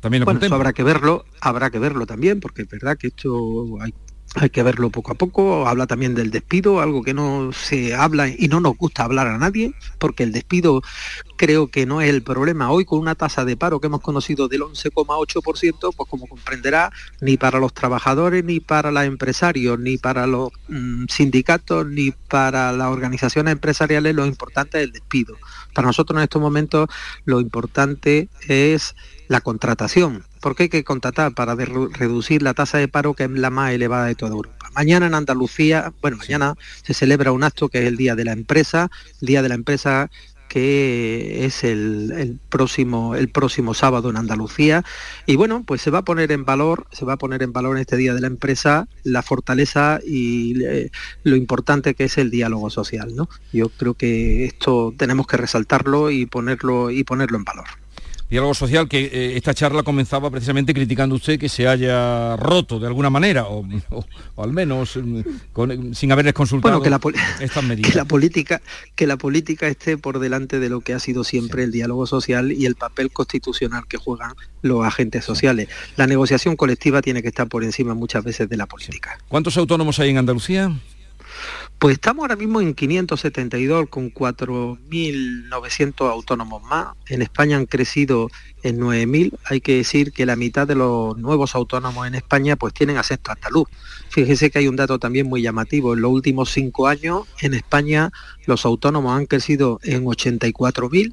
[0.00, 3.80] también lo bueno, habrá que verlo, habrá que verlo también, porque es verdad que esto
[3.80, 3.94] hay
[4.34, 5.68] hay que verlo poco a poco.
[5.68, 9.38] Habla también del despido, algo que no se habla y no nos gusta hablar a
[9.38, 10.82] nadie, porque el despido
[11.36, 12.70] creo que no es el problema.
[12.70, 17.36] Hoy con una tasa de paro que hemos conocido del 11,8%, pues como comprenderá, ni
[17.36, 22.88] para los trabajadores, ni para los empresarios, ni para los mm, sindicatos, ni para las
[22.88, 25.36] organizaciones empresariales, lo importante es el despido.
[25.74, 26.88] Para nosotros en estos momentos
[27.24, 28.94] lo importante es
[29.28, 33.50] la contratación, porque hay que contratar para reducir la tasa de paro que es la
[33.50, 34.70] más elevada de toda Europa.
[34.74, 38.32] Mañana en Andalucía, bueno, mañana se celebra un acto que es el Día de la
[38.32, 40.10] Empresa, el Día de la Empresa
[40.54, 44.84] que es el, próximo el próximo sábado en Andalucía.
[45.26, 47.76] Y bueno pues se va a poner en valor se va a poner en valor
[47.76, 50.90] este día de la empresa la fortaleza y eh,
[51.24, 56.12] lo importante que es el diálogo social no yo creo que esto tenemos que resaltarlo
[56.12, 57.66] y ponerlo y ponerlo en valor
[58.34, 62.88] diálogo social, que eh, esta charla comenzaba precisamente criticando usted que se haya roto de
[62.88, 63.64] alguna manera, o,
[64.36, 67.00] al menos mm, sin haberles consultado que la,
[67.40, 67.92] estas medidas.
[67.92, 68.60] Que la, política,
[68.96, 72.50] que la política esté por delante de lo que ha sido siempre el diálogo social
[72.50, 75.68] y el papel constitucional que juegan los agentes sociales.
[75.96, 79.16] La negociación colectiva tiene que estar por encima muchas veces de la política.
[79.28, 80.72] ¿Cuántos autónomos hay en Andalucía?
[81.84, 86.94] Pues estamos ahora mismo en 572 con 4.900 autónomos más.
[87.10, 88.30] En España han crecido
[88.62, 89.38] en 9.000.
[89.44, 93.20] Hay que decir que la mitad de los nuevos autónomos en España pues tienen acceso
[93.28, 93.68] a luz.
[94.08, 95.92] Fíjese que hay un dato también muy llamativo.
[95.92, 98.10] En los últimos cinco años en España
[98.46, 101.12] los autónomos han crecido en 84.000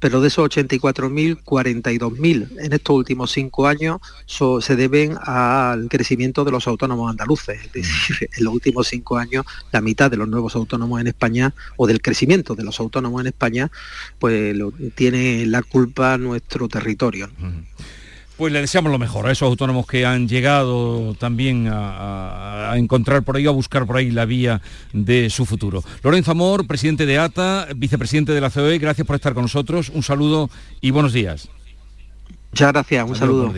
[0.00, 6.50] pero de esos 84.000, 42.000 en estos últimos cinco años se deben al crecimiento de
[6.50, 7.60] los autónomos andaluces.
[7.66, 11.54] Es decir, en los últimos cinco años la mitad de los nuevos autónomos en España
[11.76, 13.70] o del crecimiento de los autónomos en España,
[14.18, 17.28] pues lo, tiene la culpa nuestro territorio.
[18.40, 23.36] Pues le deseamos lo mejor a esos autónomos que han llegado también a, encontrar por
[23.36, 24.62] ahí, a buscar por ahí la vía
[24.94, 25.84] de su futuro.
[26.02, 29.90] Lorenzo Amor, presidente de ATA, vicepresidente de la COE, gracias por estar con nosotros.
[29.90, 30.48] Un saludo
[30.80, 31.50] y buenos días.
[32.50, 33.52] Muchas gracias, un saludo.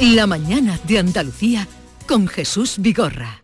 [0.00, 1.66] La mañana de Andalucía
[2.06, 3.43] con Jesús Vigorra.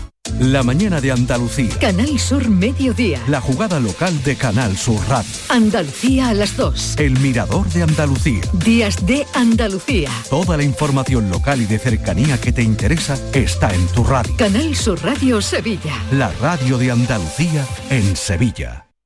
[0.39, 1.77] La mañana de Andalucía.
[1.79, 3.21] Canal Sur Mediodía.
[3.27, 5.31] La jugada local de Canal Sur Radio.
[5.49, 6.95] Andalucía a las 2.
[6.97, 8.41] El Mirador de Andalucía.
[8.53, 10.09] Días de Andalucía.
[10.29, 14.35] Toda la información local y de cercanía que te interesa está en tu radio.
[14.37, 15.93] Canal Sur Radio Sevilla.
[16.11, 18.90] La radio de Andalucía en Sevilla.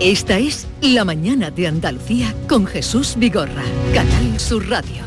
[0.00, 5.02] Esta es La Mañana de Andalucía con Jesús Vigorra, Canal Sur Radio.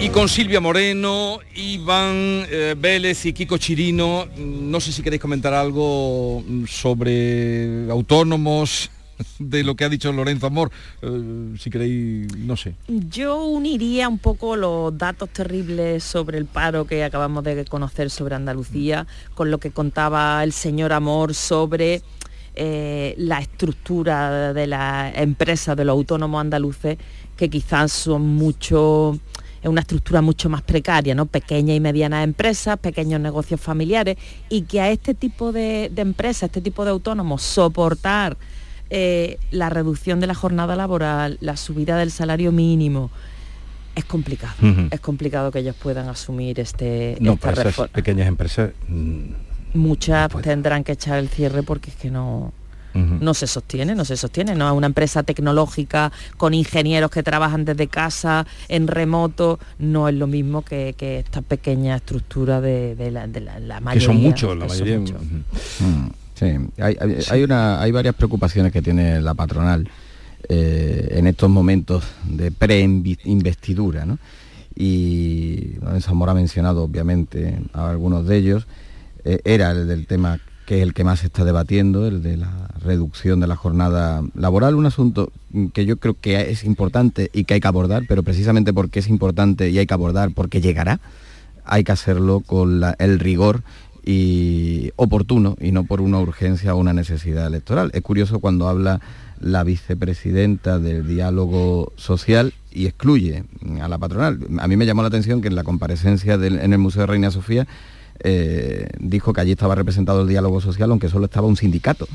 [0.00, 5.52] Y con Silvia Moreno, Iván eh, Vélez y Kiko Chirino, no sé si queréis comentar
[5.52, 8.88] algo sobre autónomos,
[9.38, 10.70] de lo que ha dicho Lorenzo Amor,
[11.02, 12.74] eh, si queréis, no sé.
[12.88, 18.34] Yo uniría un poco los datos terribles sobre el paro que acabamos de conocer sobre
[18.34, 22.02] Andalucía con lo que contaba el señor Amor sobre
[22.54, 26.98] eh, la estructura de la empresa de los autónomos andaluces,
[27.36, 29.18] que quizás son mucho
[29.64, 31.24] es una estructura mucho más precaria, ¿no?
[31.24, 34.18] Pequeñas y medianas empresas, pequeños negocios familiares,
[34.50, 38.36] y que a este tipo de, empresas, este tipo de autónomos, soportar
[38.90, 43.10] eh, la reducción de la jornada laboral, la subida del salario mínimo,
[43.94, 44.54] es complicado.
[44.90, 47.16] Es complicado que ellos puedan asumir este.
[47.20, 48.72] No, para esas pequeñas empresas.
[49.74, 52.52] Muchas tendrán que echar el cierre porque es que no,
[52.94, 54.54] no se sostiene, no se sostiene.
[54.54, 60.14] No es una empresa tecnológica con ingenieros que trabajan desde casa, en remoto, no es
[60.14, 63.92] lo mismo que, esta pequeña estructura de, la, mayoría.
[63.92, 65.00] Que son muchos, la mayoría.
[66.34, 66.46] Sí,
[66.78, 69.88] hay, una, hay varias preocupaciones que tiene la patronal
[70.48, 74.18] eh, en estos momentos de pre-investidura, ¿no?
[74.76, 78.66] Y Zamora ha mencionado obviamente a algunos de ellos.
[79.24, 82.38] Eh, era el del tema que es el que más se está debatiendo, el de
[82.38, 85.30] la reducción de la jornada laboral, un asunto
[85.74, 89.08] que yo creo que es importante y que hay que abordar, pero precisamente porque es
[89.08, 91.00] importante y hay que abordar, porque llegará,
[91.64, 93.62] hay que hacerlo con el rigor
[94.06, 97.90] y oportuno y no por una urgencia o una necesidad electoral.
[97.94, 99.00] Es curioso cuando habla
[99.40, 103.44] la vicepresidenta del diálogo social y excluye
[103.80, 104.38] a la patronal.
[104.58, 107.30] A mí me llamó la atención que en la comparecencia en el Museo de Reina
[107.30, 107.66] Sofía
[108.20, 112.06] eh, dijo que allí estaba representado el diálogo social, aunque solo estaba un sindicato.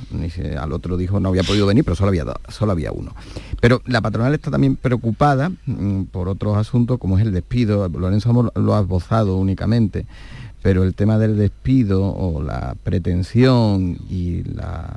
[0.59, 3.13] al otro dijo no había podido venir, pero solo había, solo había uno.
[3.59, 7.87] Pero la patronal está también preocupada mm, por otros asuntos, como es el despido.
[7.89, 10.05] Lorenzo lo ha esbozado únicamente,
[10.61, 14.95] pero el tema del despido o la pretensión y la,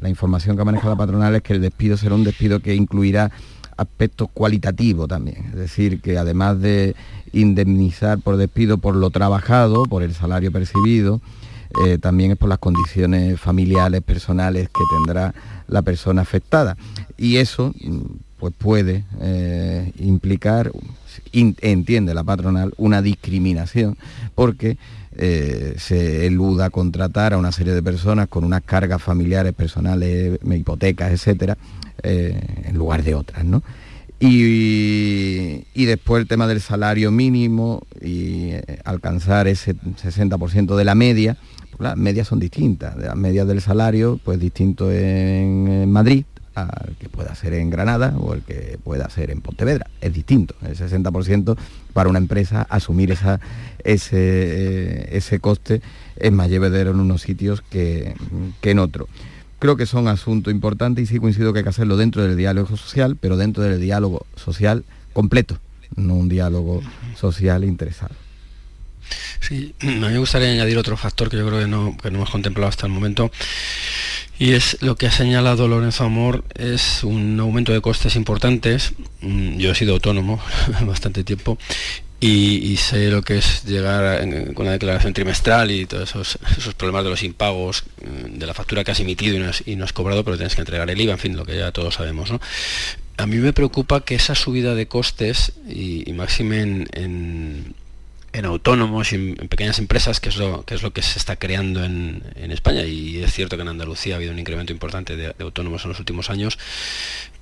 [0.00, 3.30] la información que maneja la patronal es que el despido será un despido que incluirá
[3.76, 6.94] aspectos cualitativos también, es decir, que además de
[7.34, 11.20] indemnizar por despido por lo trabajado, por el salario percibido,
[11.84, 15.34] eh, también es por las condiciones familiares, personales que tendrá
[15.66, 16.76] la persona afectada.
[17.16, 18.00] Y eso mm,
[18.38, 20.70] pues puede eh, implicar,
[21.32, 23.96] entiende la patronal, una discriminación,
[24.34, 24.76] porque
[25.16, 31.12] eh, se eluda contratar a una serie de personas con unas cargas familiares, personales, hipotecas,
[31.12, 31.56] etcétera,
[32.02, 33.62] en lugar de otras, ¿no?
[34.20, 41.36] Y, después el tema del salario mínimo y eh, alcanzar ese 60% de la media,
[41.70, 46.24] pues las medias son distintas, las medias del salario pues distinto en, Madrid
[46.54, 49.90] al que pueda ser en Granada o el que pueda ser en Pontevedra.
[50.00, 51.56] Es distinto, el 60%
[51.92, 53.40] para una empresa asumir esa,
[53.82, 55.82] ese, eh, ese coste
[56.16, 58.14] es más llevadero en unos sitios que,
[58.60, 59.08] que en otros.
[59.64, 62.76] Creo que son asuntos importantes y sí coincido que hay que hacerlo dentro del diálogo
[62.76, 65.58] social, pero dentro del diálogo social completo,
[65.96, 66.82] no un diálogo
[67.18, 68.14] social interesado.
[69.40, 72.18] Sí, a mí me gustaría añadir otro factor que yo creo que no, que no
[72.18, 73.32] hemos contemplado hasta el momento,
[74.38, 78.92] y es lo que ha señalado Lorenzo Amor, es un aumento de costes importantes.
[79.22, 80.42] Mm, yo he sido autónomo
[80.86, 81.56] bastante tiempo
[82.20, 87.10] y, sé lo que es llegar con la declaración trimestral y todos esos, problemas de
[87.10, 90.54] los impagos, mm, de la factura que has emitido y no has, cobrado, pero tienes
[90.54, 92.30] que entregar el IVA, en fin, lo que ya todos sabemos.
[93.16, 97.74] A mí me preocupa que esa subida de costes, y, máxime en
[98.34, 101.36] en autónomos y en, pequeñas empresas, que es lo que, es lo que se está
[101.36, 105.34] creando en, España, y es cierto que en Andalucía ha habido un incremento importante de,
[105.38, 106.58] autónomos en los últimos años,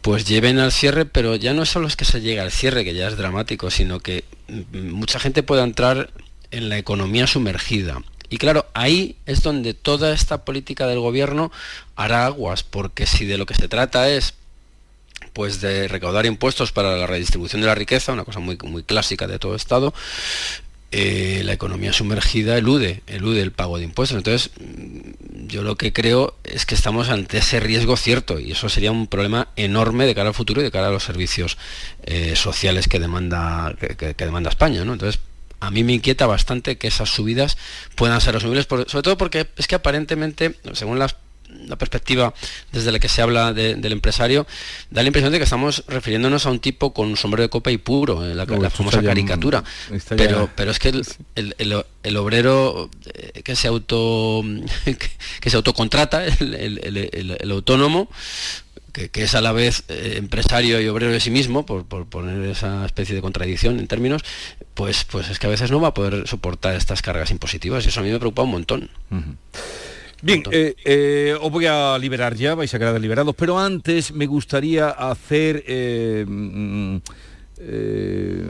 [0.03, 2.95] pues lleven al cierre, pero ya no solo es que se llegue al cierre, que
[2.95, 4.25] ya es dramático, sino que
[4.73, 6.11] mucha gente pueda entrar
[6.51, 8.03] en la economía sumergida.
[8.29, 11.53] Y claro, ahí es donde toda esta política del gobierno
[11.97, 14.35] hará aguas, porque si de lo que se trata es
[15.33, 19.27] pues de recaudar impuestos para la redistribución de la riqueza, una cosa muy, muy clásica
[19.27, 19.95] de todo Estado,
[20.95, 24.19] eh, la economía sumergida elude, elude el pago de impuestos.
[24.19, 24.51] Entonces,
[25.47, 29.07] yo lo que creo es que estamos ante ese riesgo cierto y eso sería un
[29.07, 31.57] problema enorme de cara al futuro y de cara a los servicios
[32.05, 34.85] eh, sociales que demanda, que, demanda España.
[34.85, 34.93] ¿no?
[34.93, 35.21] Entonces,
[35.61, 37.57] a mí me inquieta bastante que esas subidas
[37.95, 41.17] puedan ser asumibles, sobre todo porque es que aparentemente, según las
[41.67, 42.35] la perspectiva
[42.73, 44.47] desde la que se habla del empresario,
[44.91, 47.71] da la impresión de que estamos refiriéndonos a un tipo con un sombrero de copa
[47.71, 49.63] y puro, en la, famosa caricatura.
[50.09, 51.03] Pero, pero es que
[51.35, 54.43] el, obrero eh, que se auto
[55.41, 58.09] que, se autocontrata, el, autónomo,
[58.93, 62.85] que, es a la vez eh, empresario y obrero de sí mismo, por, poner esa
[62.85, 64.23] especie de contradicción en términos,
[64.75, 67.89] pues, pues es que a veces no va a poder soportar estas cargas impositivas y
[67.89, 68.91] eso a mí me preocupa un montón.
[70.25, 74.27] Bien, eh, eh, os voy a liberar ya, vais a quedar liberados, pero antes me
[74.27, 76.97] gustaría hacer eh, mm,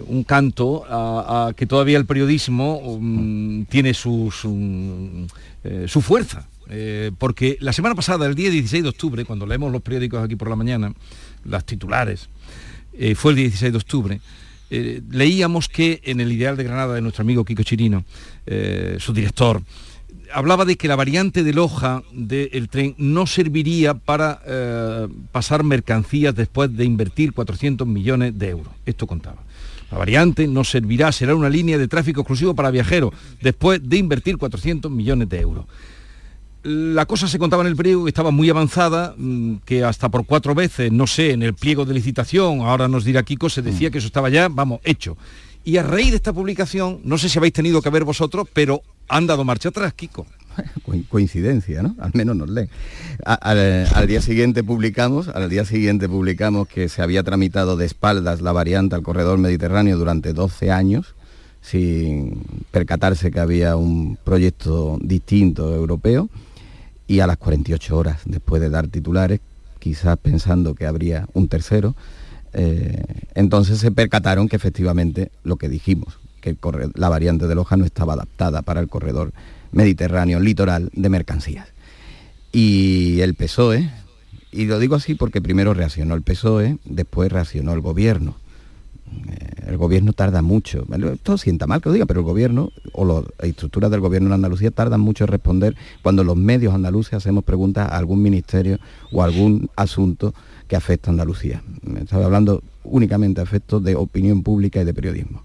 [0.07, 6.47] un canto a, que todavía el periodismo mm, tiene su, su, fuerza.
[7.17, 10.51] porque la semana pasada, el día 16 de octubre, cuando leemos los periódicos aquí por
[10.51, 10.93] la mañana,
[11.45, 12.29] las titulares,
[13.17, 14.21] fue el 16 de octubre,
[15.11, 18.05] leíamos que en el Ideal de Granada de nuestro amigo Kiko Chirino,
[18.99, 19.63] su director,
[20.33, 26.35] hablaba de que la variante de Loja del tren no serviría para eh, pasar mercancías
[26.35, 28.73] después de invertir 400 millones de euros.
[28.87, 29.42] Esto contaba.
[29.90, 34.38] La variante no servirá, será una línea de tráfico exclusivo para viajeros, después de invertir
[34.38, 35.66] 400 millones de euros.
[36.62, 40.25] La cosa se contaba en el periódico que estaba muy avanzada, mm, que hasta por
[40.25, 43.88] cuatro veces, no sé, en el pliego de licitación, ahora nos dirá Kiko, se decía
[43.88, 43.92] mm.
[43.92, 45.16] que eso estaba ya, vamos, hecho.
[45.64, 48.83] Y a raíz de esta publicación, no sé si habéis tenido que ver vosotros, pero
[49.09, 50.27] han dado marcha atrás, Kiko.
[51.09, 51.95] coincidencia, ¿no?
[51.99, 52.69] Al menos nos leen.
[53.25, 58.53] al, día siguiente publicamos, al día siguiente publicamos que se había tramitado de espaldas la
[58.53, 61.15] variante al corredor mediterráneo durante 12 años,
[61.61, 66.29] sin percatarse que había un proyecto distinto europeo,
[67.07, 69.41] y a las 48 horas después de dar titulares,
[69.79, 71.95] quizás pensando que habría un tercero,
[72.53, 73.03] eh,
[73.35, 76.55] entonces se percataron que efectivamente lo que dijimos, que
[76.95, 79.33] la variante de Loja no estaba adaptada para el corredor
[79.71, 81.69] mediterráneo, litoral de mercancías.
[82.53, 83.90] Y el PSOE,
[84.51, 88.37] y lo digo así porque primero reaccionó el PSOE, después reaccionó el gobierno.
[89.29, 90.85] Eh, el gobierno tarda mucho.
[91.13, 94.35] Esto sienta mal que lo diga, pero el gobierno o las estructuras del gobierno en
[94.35, 98.79] Andalucía tardan mucho en responder cuando los medios andaluces hacemos preguntas a algún ministerio
[99.13, 100.35] o algún asunto
[100.69, 101.63] que afecta a Andalucía.
[101.97, 105.43] Estaba hablando únicamente efectos de opinión pública y de periodismo.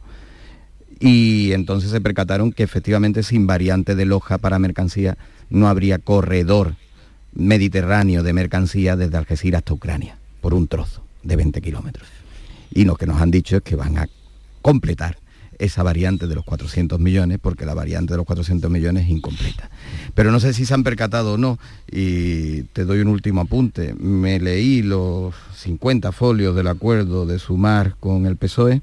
[1.00, 5.18] Y entonces se percataron que efectivamente sin variante de Loja para mercancía
[5.50, 6.76] no habría corredor
[7.34, 12.08] mediterráneo de mercancía desde Algeciras hasta Ucrania, por un trozo de 20 kilómetros.
[12.72, 14.10] Y lo que nos han dicho es que van a
[14.62, 15.18] completar
[15.60, 19.70] esa variante de los 400 millones, porque la variante de los 400 millones es incompleta.
[20.14, 21.58] Pero no sé si se han percatado o no,
[21.92, 23.94] y te doy un último apunte.
[23.96, 28.82] Me leí los 50 folios del acuerdo de sumar con el PSOE,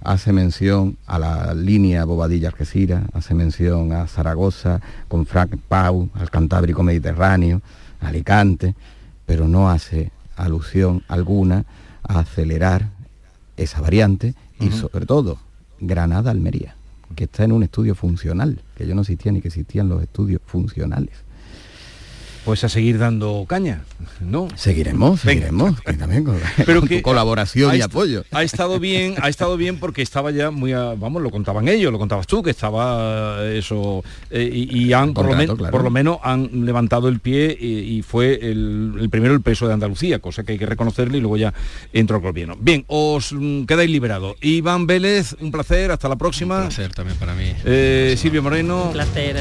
[0.00, 6.82] hace mención a la línea Bobadilla-Algeciras, hace mención a Zaragoza, con Frank Pau, al Cantábrico
[6.82, 7.62] Mediterráneo,
[8.00, 8.74] Alicante,
[9.24, 11.64] pero no hace alusión alguna
[12.02, 12.90] a acelerar
[13.56, 15.38] esa variante y sobre todo
[15.80, 16.74] Granada-Almería,
[17.14, 20.40] que está en un estudio funcional, que yo no existía ni que existían los estudios
[20.44, 21.25] funcionales
[22.46, 23.82] pues a seguir dando caña,
[24.20, 24.46] ¿no?
[24.54, 28.22] Seguiremos, seguiremos, también con, Pero que colaboración y apoyo.
[28.30, 31.98] Ha estado bien, ha estado bien porque estaba ya muy, vamos, lo contaban ellos, lo
[31.98, 35.26] contabas tú, que estaba eso, eh, y, han, por,
[35.82, 40.44] lo menos han levantado el pie y, fue el, primero el peso de Andalucía, cosa
[40.44, 41.52] que hay que reconocerle y luego ya
[41.92, 42.56] entró el gobierno.
[42.60, 44.36] Bien, os mm, quedáis liberados.
[44.40, 46.58] Iván Vélez, un placer, hasta la próxima.
[46.58, 47.52] Un placer también para mí.
[47.64, 48.92] Eh, Silvio Moreno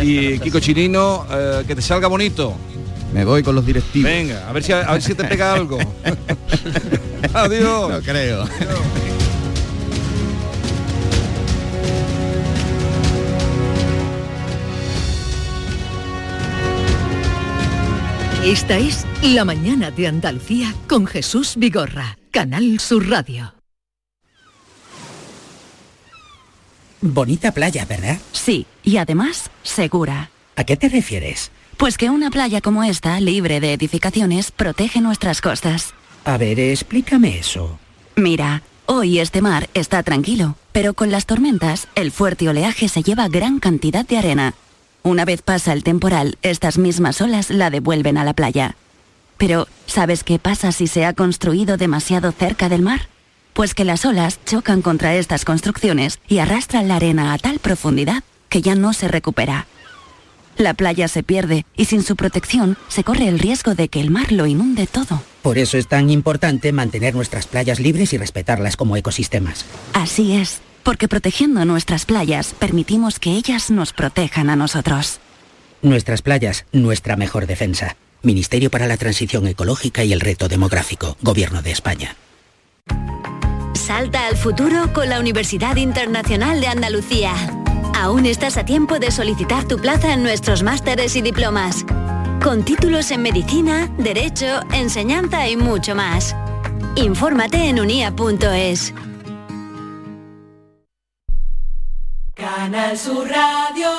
[0.01, 2.55] y Kiko Chirino, eh, que te salga bonito.
[3.15, 4.11] Me voy con los directivos.
[4.11, 5.79] Venga, a ver si, a ver si te pega algo.
[7.33, 7.89] Adiós.
[7.89, 8.43] No creo.
[18.43, 23.53] Esta es La Mañana de Andalucía con Jesús Vigorra, Canal Sur Radio.
[26.99, 28.17] Bonita playa, ¿verdad?
[28.33, 30.31] Sí, y además segura.
[30.57, 31.49] ¿A qué te refieres?
[31.77, 35.93] Pues que una playa como esta, libre de edificaciones, protege nuestras costas.
[36.23, 37.77] A ver, explícame eso.
[38.15, 43.27] Mira, hoy este mar está tranquilo, pero con las tormentas, el fuerte oleaje se lleva
[43.27, 44.53] gran cantidad de arena.
[45.03, 48.75] Una vez pasa el temporal, estas mismas olas la devuelven a la playa.
[49.37, 53.09] Pero, ¿sabes qué pasa si se ha construido demasiado cerca del mar?
[53.53, 58.23] Pues que las olas chocan contra estas construcciones y arrastran la arena a tal profundidad
[58.47, 59.67] que ya no se recupera.
[60.57, 64.09] La playa se pierde y sin su protección se corre el riesgo de que el
[64.09, 65.21] mar lo inunde todo.
[65.41, 69.65] Por eso es tan importante mantener nuestras playas libres y respetarlas como ecosistemas.
[69.93, 75.19] Así es, porque protegiendo nuestras playas permitimos que ellas nos protejan a nosotros.
[75.81, 77.97] Nuestras playas, nuestra mejor defensa.
[78.23, 82.15] Ministerio para la Transición Ecológica y el Reto Demográfico, Gobierno de España.
[83.75, 87.33] Salta al futuro con la Universidad Internacional de Andalucía.
[88.05, 91.83] Aún estás a tiempo de solicitar tu plaza en nuestros másteres y diplomas.
[92.43, 96.35] Con títulos en medicina, derecho, enseñanza y mucho más.
[96.97, 98.93] Infórmate en unia.es.
[102.35, 103.89] Canal Sur Radio.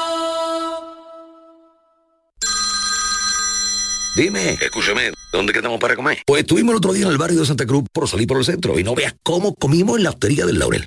[4.14, 6.22] Dime, escúchame, ¿dónde quedamos para comer?
[6.24, 8.44] Pues estuvimos el otro día en el barrio de Santa Cruz por salir por el
[8.44, 10.86] centro y no veas cómo comimos en la hostería del Laurel.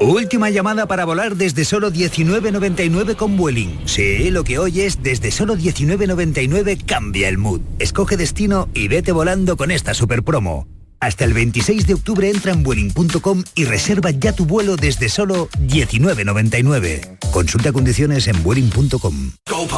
[0.00, 3.78] Última llamada para volar desde solo 19.99 con Vueling.
[3.86, 7.60] Sí, lo que oyes, desde solo 19.99 cambia el mood.
[7.78, 10.73] Escoge destino y vete volando con esta super promo.
[11.04, 15.50] Hasta el 26 de octubre entra en Vueling.com y reserva ya tu vuelo desde solo
[15.60, 17.18] 19.99.
[17.30, 19.32] Consulta condiciones en Vueling.com.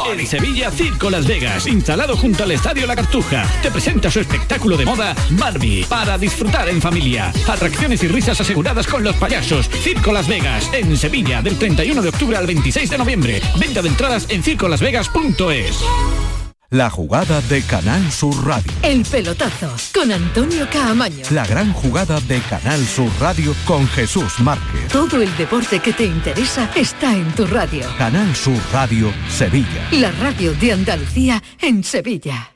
[0.09, 4.77] En Sevilla, Circo Las Vegas, instalado junto al Estadio La Cartuja, te presenta su espectáculo
[4.77, 7.33] de moda Barbie para disfrutar en familia.
[7.49, 9.69] Atracciones y risas aseguradas con los payasos.
[9.83, 13.43] Circo Las Vegas, en Sevilla, del 31 de octubre al 26 de noviembre.
[13.59, 16.46] Venta de entradas en circolasvegas.es.
[16.71, 18.73] La jugada de Canal Sur Radio.
[18.83, 21.25] El pelotazo con Antonio Caamaño.
[21.31, 24.89] La gran jugada de Canal Sur Radio con Jesús Márquez.
[24.91, 27.87] Todo el deporte que te interesa está en tu radio.
[27.97, 29.89] Canal Sur Radio, Sevilla.
[29.93, 32.56] La radio de Andalucía en Sevilla.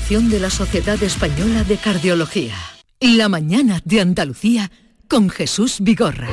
[0.09, 2.55] de la Sociedad Española de Cardiología.
[2.99, 4.69] La mañana de Andalucía
[5.07, 6.27] con Jesús Vigorra.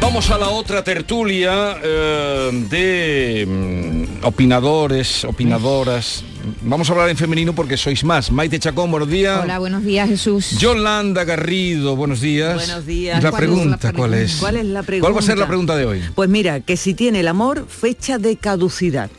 [0.00, 6.22] Vamos a la otra tertulia eh, de mm, opinadores, opinadoras.
[6.62, 8.30] Vamos a hablar en femenino porque sois más.
[8.30, 9.40] Maite Chacón, buenos días.
[9.42, 10.58] Hola, buenos días, Jesús.
[10.58, 12.54] Yolanda Garrido, buenos días.
[12.54, 13.22] Buenos días.
[13.22, 14.36] La ¿Cuál pregunta, la ¿cuál es?
[14.36, 15.04] ¿Cuál es la pregunta?
[15.06, 16.02] ¿Cuál va a ser la pregunta de hoy?
[16.14, 19.10] Pues mira, que si tiene el amor fecha de caducidad.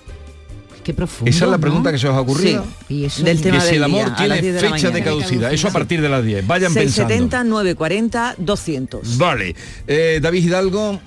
[0.83, 1.27] Qué profundo.
[1.31, 2.63] Esa es la pregunta que se os ha ocurrido.
[2.87, 2.93] Sí.
[2.93, 4.69] Y eso Del tema que si del el amor día, tiene las 10 de la
[4.69, 5.51] fecha de caducidad.
[5.53, 6.45] Eso a partir de las 10.
[6.45, 7.09] Vayan pensando.
[7.09, 9.17] 670, 940, 200.
[9.17, 9.55] Vale.
[9.87, 10.99] Eh, David Hidalgo,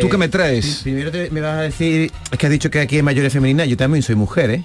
[0.00, 0.80] ¿tú qué me traes?
[0.82, 3.68] Primero te- me vas a decir, es que has dicho que aquí hay mayores femeninas,
[3.68, 4.64] yo también soy mujer, ¿eh?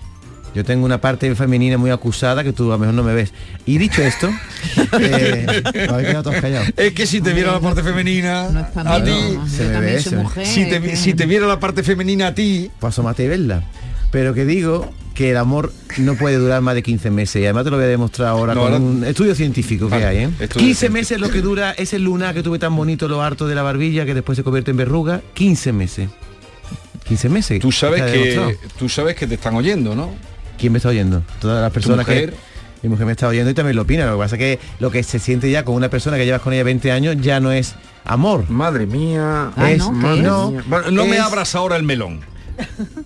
[0.54, 3.32] Yo tengo una parte femenina muy acusada que tú a lo mejor no me ves.
[3.66, 4.30] Y dicho esto,
[5.00, 5.46] eh,
[5.90, 6.68] habéis quedado todos callados.
[6.76, 9.40] Es que si te viera la parte femenina a ti.
[9.48, 12.94] Se me ve, se si, te, si te viera la parte femenina a ti, Pues
[12.94, 13.64] asómate y verla.
[14.12, 17.64] Pero que digo que el amor no puede durar más de 15 meses y además
[17.64, 20.18] te lo voy a demostrar ahora No, con ahora- un estudio científico Vale, que hay,
[20.18, 20.24] ¿eh?
[20.40, 20.92] estudio 15 científico.
[20.94, 24.06] meses lo que dura ese luna que tuve tan bonito lo harto de la barbilla
[24.06, 26.10] que después se convierte en verruga, 15 meses.
[27.06, 27.60] 15 meses.
[27.62, 30.12] tú sabes que tú sabes que te están oyendo, ¿no?
[30.62, 31.24] ¿Quién me está oyendo?
[31.42, 32.32] Todas las personas que
[32.84, 34.06] mi mujer me está oyendo y también lo opina.
[34.06, 36.42] Lo que pasa es que lo que se siente ya con una persona que llevas
[36.42, 37.74] con ella 20 años ya no es
[38.06, 38.48] amor.
[38.48, 39.52] Madre mía.
[39.58, 39.92] Es- ¿no?
[40.16, 40.68] ¿Qué no, es?
[40.70, 42.20] Bueno, no me es- abras ahora el melón.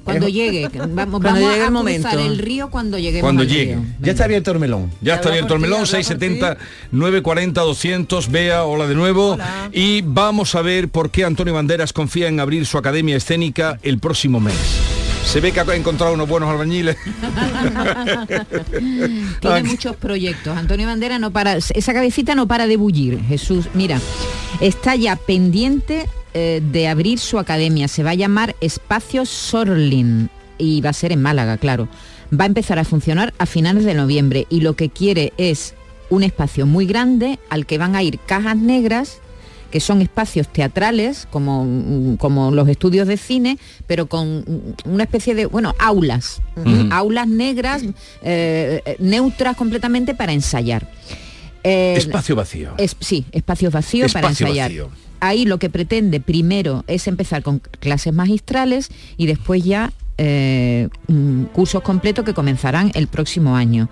[0.03, 2.09] Cuando llegue, vamos, Cuando vamos llegue a el momento.
[2.19, 3.75] el río cuando lleguemos Cuando llegue.
[3.75, 3.85] río.
[4.01, 4.91] Ya está abierto el melón.
[4.99, 6.57] Ya está abierto el melón, 670
[6.91, 9.37] 940 200, vea, hola de nuevo.
[9.71, 13.99] Y vamos a ver por qué Antonio Banderas confía en abrir su academia escénica el
[13.99, 14.55] próximo mes.
[15.25, 16.95] Se ve que ha encontrado unos buenos albañiles.
[19.41, 20.57] Tiene muchos proyectos.
[20.57, 23.21] Antonio Bandera no para, esa cabecita no para de bullir.
[23.21, 23.99] Jesús, mira,
[24.61, 27.87] está ya pendiente eh, de abrir su academia.
[27.87, 31.89] Se va a llamar Espacio Sorlin y va a ser en Málaga, claro.
[32.31, 35.75] Va a empezar a funcionar a finales de noviembre y lo que quiere es
[36.09, 39.19] un espacio muy grande al que van a ir cajas negras
[39.71, 43.57] que son espacios teatrales, como, mm, como los estudios de cine,
[43.87, 46.41] pero con mm, una especie de, bueno, aulas,
[46.91, 47.83] aulas negras,
[48.21, 50.89] eh, eh, neutras completamente para ensayar.
[51.63, 52.73] Eh, Espacio vacío.
[52.77, 54.69] es- sí, espacios vacíos para ensayar.
[54.69, 54.89] vacío.
[55.19, 60.87] Ahí lo que pretende primero es empezar con clases magistrales y después ya eh,
[61.51, 63.89] cursos completos que comenzarán el próximo año.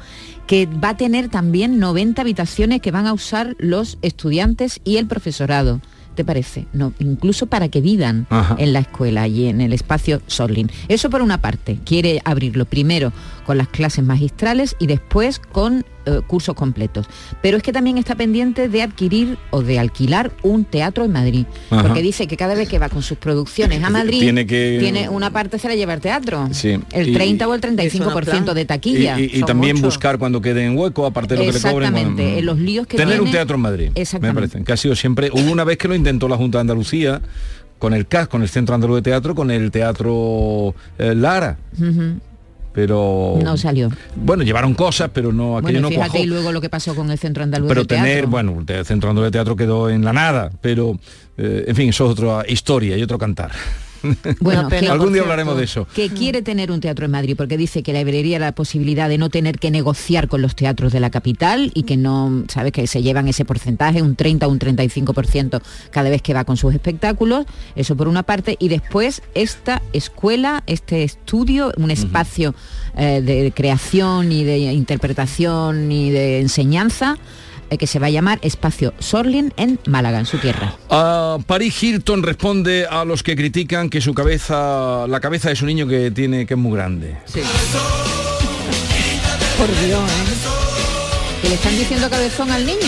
[0.48, 5.08] Que va a tener también 90 habitaciones que van a usar los estudiantes y el
[5.08, 5.82] profesorado.
[6.16, 6.66] ¿Te parece?
[6.74, 8.56] No, incluso para que vivan Ajá.
[8.60, 10.70] en la escuela y en el espacio Sorlin.
[10.88, 13.12] Eso por una parte, quiere abrirlo primero
[13.46, 17.08] con las clases magistrales y después con eh, cursos completos.
[17.42, 21.46] Pero es que también está pendiente de adquirir o de alquilar un teatro en Madrid.
[21.70, 21.82] Ajá.
[21.84, 25.10] Porque dice que cada vez que va con sus producciones a Madrid, Tiene que- tiene
[25.10, 26.48] una parte se la lleva el teatro.
[26.52, 26.80] Sí.
[26.92, 29.20] El Y- 30 o el 35% de taquilla.
[29.20, 29.96] Y, y- y Son también muchos.
[29.96, 31.90] buscar cuando quede en hueco, aparte de lo que le cobren.
[31.90, 34.40] Exactamente, bueno, en los líos que Tener un teatro en Madrid, me Exactamente.
[34.50, 35.30] parece, que ha sido siempre...
[35.34, 37.22] Hubo una vez que lo intentó la Junta de Andalucía,
[37.80, 41.58] con el CAS, con el Centro Andaluz de Teatro, con el Teatro eh, Lara,
[42.74, 43.40] pero...
[43.44, 43.90] No salió.
[44.16, 46.18] Bueno, llevaron cosas, pero no, aquello Bueno, no cuajó.
[46.18, 48.06] y luego lo que pasó con el Centro Andaluz pero de Teatro.
[48.06, 51.00] tener, bueno, el Centro Andaluz de Teatro quedó en la nada, pero,
[51.38, 53.52] eh, en fin, eso es otra historia y otro cantar.
[54.40, 55.88] Bueno, que- algún día hablaremos de eso.
[55.96, 59.18] Que quiere tener un teatro en Madrid porque dice que le abriría la posibilidad de
[59.18, 62.88] no tener que negociar con los teatros de la capital y que no, sabes, que
[62.88, 66.74] se llevan ese porcentaje, un 30 o un 35% cada vez que va con sus
[66.74, 67.46] espectáculos,
[67.76, 72.56] eso por una parte, y después esta escuela, este estudio, un espacio
[72.98, 77.18] eh, de creación y de interpretación y de enseñanza
[77.78, 80.76] que se va a llamar Espacio Sorlin en Málaga, en su tierra.
[80.90, 85.66] Ah, Paris Hilton responde a los que critican que su cabeza, la cabeza de su
[85.66, 87.18] niño que tiene que es muy grande.
[89.58, 90.43] Por Dios, ¿eh?
[91.44, 92.80] Que le están diciendo cabezón al niño.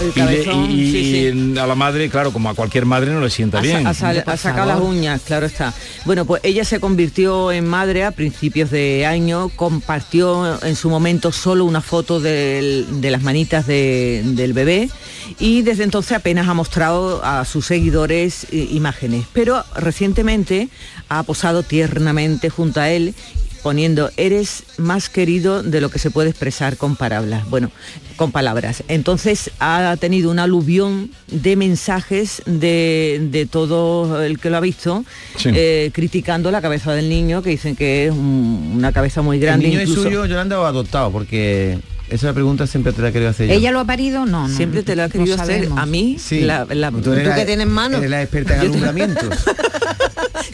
[0.00, 1.52] El Y, le- cabezón, y- sí, sí.
[1.54, 3.84] y a la madre, claro, como a cualquier madre no le sienta Ha, bien.
[3.84, 5.72] sa- ha sal- ha sacado las uñas, claro está.
[6.04, 11.30] Bueno, pues ella se convirtió en madre a principios de año, compartió en su momento
[11.30, 14.90] solo una foto del- de las manitas de- del bebé
[15.38, 19.24] y desde entonces apenas ha mostrado a sus seguidores eh, imágenes.
[19.32, 20.68] Pero recientemente
[21.08, 23.14] ha posado tiernamente junto a él
[23.62, 27.48] poniendo eres más querido de lo que se puede expresar con palabras.
[27.48, 27.70] Bueno,
[28.16, 28.82] con palabras.
[28.88, 35.04] Entonces ha tenido un aluvión de mensajes de, de todo el que lo ha visto
[35.36, 35.50] Sí.
[35.54, 39.42] eh, criticando la cabeza del niño, que dicen que es un- una cabeza muy ¿El
[39.42, 39.68] grande.
[39.68, 41.10] niño incluso- es suyo, Yolanda, o adoptado?
[41.10, 41.78] Porque
[42.10, 43.54] esa pregunta siempre te la querido hacer yo.
[43.54, 44.26] ¿Ella lo ha parido?
[44.26, 44.54] No, no.
[44.56, 45.56] Siempre te lo ha no querido hacer.
[45.56, 45.78] sabemos.
[45.78, 46.40] A mí, Sí.
[46.40, 49.28] la, la- Tú eres la- Eres la experta en alumbramientos.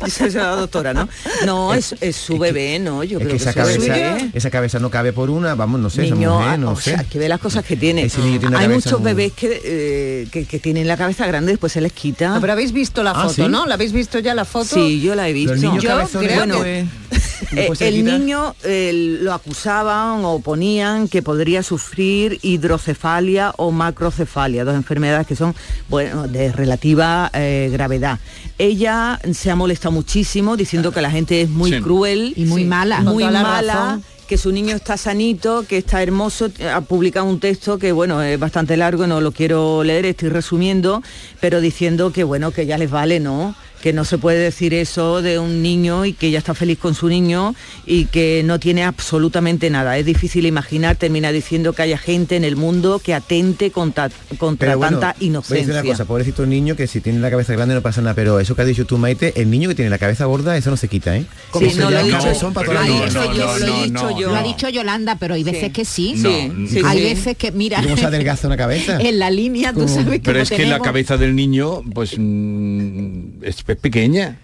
[0.00, 1.08] Yo soy la doctora, ¿no?
[1.46, 3.02] No, es, es su bebé, ¿no?
[3.02, 5.90] Yo Es creo que que, esa cabeza, esa cabeza no cabe por una, vamos, no
[5.90, 6.90] sé, esa Niño, mujer, ah, no o sé.
[6.90, 8.02] sea, que ve las cosas que tiene.
[8.04, 11.26] Ese niño tiene una Hay muchos muy- bebés que, eh, que, que tienen la cabeza
[11.26, 12.28] grande, después se les quita.
[12.34, 13.48] No, pero habéis visto la Ah, foto, ¿sí?
[13.48, 13.66] ¿no?
[13.66, 14.74] ¿La habéis visto ya la foto?
[14.74, 15.52] Sí, yo la he visto.
[15.54, 15.90] Los niños yo
[16.20, 16.86] creo no que- es-
[17.56, 24.74] Eh, el niño eh, lo acusaban o ponían que podría sufrir hidrocefalia o macrocefalia, dos
[24.74, 25.54] enfermedades que son
[25.88, 28.18] bueno, de relativa eh, gravedad.
[28.58, 31.80] Ella se ha molestado muchísimo diciendo que la gente es muy Sí.
[31.80, 33.00] cruel Y muy mala.
[33.00, 34.00] muy mala.
[34.26, 38.36] que su niño está sanito, que está hermoso, ha publicado un texto que bueno, es
[38.40, 41.00] bastante largo, no lo quiero leer, estoy resumiendo,
[41.40, 43.54] pero diciendo que bueno, que ya les vale, ¿no?
[43.86, 46.96] Que no se puede decir eso de un niño y que ya está feliz con
[46.96, 47.54] su niño
[47.86, 49.96] y que no tiene absolutamente nada.
[49.96, 54.66] Es difícil imaginar, termina diciendo que haya gente en el mundo que atente contra, contra
[54.70, 55.72] Pero bueno, tanta Voy a decir inocencia.
[55.72, 58.56] una cosa, pobrecito niño que si tiene la cabeza grande no pasa nada, pero eso
[58.56, 60.88] que has dicho tú, Maite, el niño que tiene la cabeza gorda, eso no se
[60.88, 61.24] quita, ¿eh?
[61.56, 62.50] Sí, no, lo dicho- yo.
[63.92, 64.10] no.
[64.20, 66.14] Lo ha dicho Yolanda, pero hay veces que sí.
[66.16, 66.28] No,
[66.66, 67.04] Sí, hay sí.
[67.04, 68.98] veces que, mira, ¿Y cómo se adelgaza una cabeza?
[69.00, 72.16] en la línea, tú sabes que Pero no es que la cabeza del niño, pues
[72.18, 73.44] mm,
[73.76, 74.36] pequeña.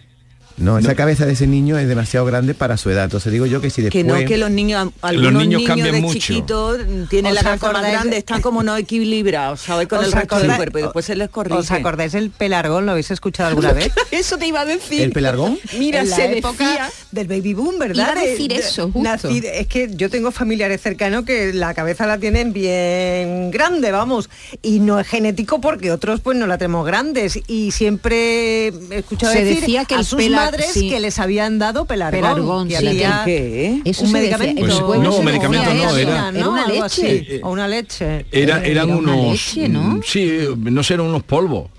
[0.57, 3.05] No, esa cabeza de ese niño es demasiado grande para su edad.
[3.05, 4.05] Entonces digo yo que si después...
[4.05, 6.19] que no que los niños algunos niños niños, cambian de mucho.
[6.19, 6.79] chiquitos
[7.11, 10.13] tienen ¿Os la cabeza más grande de- están como no equilibrados sabes con ¿Os el
[10.13, 12.87] resto del cuerpo y después se les corrige ¿Os acordáis el pelargón?
[12.87, 13.91] ¿Lo habéis escuchado alguna vez?
[14.11, 15.59] eso te iba a decir ¿El pelargón?
[15.79, 18.13] mira en la se época decía del baby boom, ¿verdad?
[18.13, 19.01] Iba a decir De- de- eso, justo.
[19.29, 24.31] nací- es que yo tengo familiares cercanos que la cabeza la tienen bien grande, vamos,
[24.63, 29.33] y no es genético porque otros pues no la tenemos grandes y siempre he escuchado
[29.33, 30.19] Se decir decía que a el sus
[30.61, 30.89] sí.
[30.91, 32.87] que les habían dado pelargón, Pelargón, que sí.
[32.89, 33.81] hacía ¿Qué?
[33.85, 37.41] Eso un medicamento, Pues pueblo no, medicamento no, era- era una leche.
[37.43, 38.27] o una leche.
[38.31, 39.33] Era, eran Era una unos...
[39.33, 39.81] leche, ¿no?
[39.83, 41.71] mm, Sí, no sé, eran unos polvos.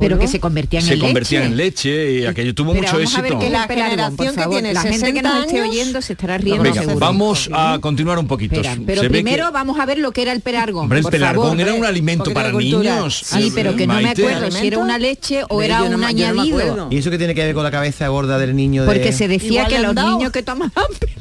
[0.00, 1.90] Pero que se convertían Se en convertían leche.
[1.92, 3.44] en leche y aquello tuvo Pero mucho vamos a ver éxito.
[3.46, 6.80] qué La generación que tiene gente que nos 60 esté oyendo se estará riendo Venga,
[6.82, 6.98] seguro.
[6.98, 8.56] vamos a continuar un poquito.
[8.56, 10.82] Espera, pero Se primero que- vamos a ver lo que era el pelargón.
[10.84, 11.60] Hombre, el por pelargón favor.
[11.60, 13.22] era un alimento para niños.
[13.24, 16.88] Sí, pero que no me acuerdo si era una leche o era un añadido.
[16.90, 18.82] ¿Y eso que tiene que ver con la cabeza gorda del niño?
[18.82, 20.72] de- Porque se decía que los niños que tomaban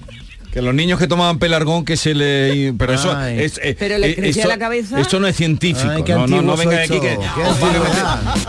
[0.52, 2.74] Que los niños que tomaban pelargón que se le...
[2.78, 3.40] Pero eso Ay.
[3.44, 3.60] es...
[3.64, 5.00] eh, Pero le eh, crecía esto- la cabeza.
[5.00, 5.90] Esto no es científico.
[5.92, 8.04] Ay, no, no, no vengan aquí que os van, a meter,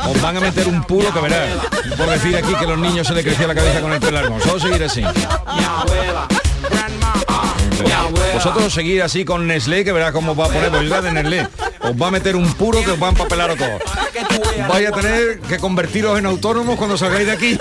[0.08, 1.50] os van a meter un puro que verás.
[1.98, 4.40] Por decir aquí que los niños se le crecía la cabeza con el pelargón.
[4.40, 5.02] Solo seguir así.
[8.34, 11.48] Vosotros seguir así con Nestlé, que verás cómo va a poner publicidad de Nestlé.
[11.82, 13.82] Os va a meter un puro que os va a empapelar a todos.
[14.68, 17.58] Vais a tener que convertiros en autónomos cuando salgáis de aquí.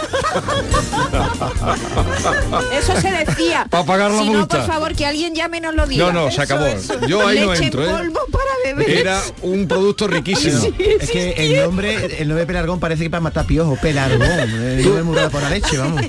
[2.73, 3.65] Eso se decía.
[3.69, 4.57] Pa' pagar la si no, multa.
[4.57, 6.05] por favor, que alguien ya me nos lo diga.
[6.05, 6.65] No, no, se acabó.
[7.07, 8.13] Yo ahí no entro, en ¿eh?
[8.31, 8.89] para beber.
[8.89, 10.59] Era un producto riquísimo.
[10.77, 14.21] es que el nombre, el nombre pelargón parece que para matar piojos, pelargón.
[14.21, 16.01] El nombre muy raro por la leche, vamos.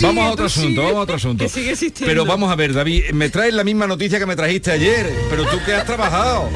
[0.00, 1.44] vamos a otro asunto, vamos a otro asunto.
[1.44, 2.10] Que sigue existiendo.
[2.10, 5.44] Pero vamos a ver, David, me traes la misma noticia que me trajiste ayer, pero
[5.46, 6.48] tú que has trabajado.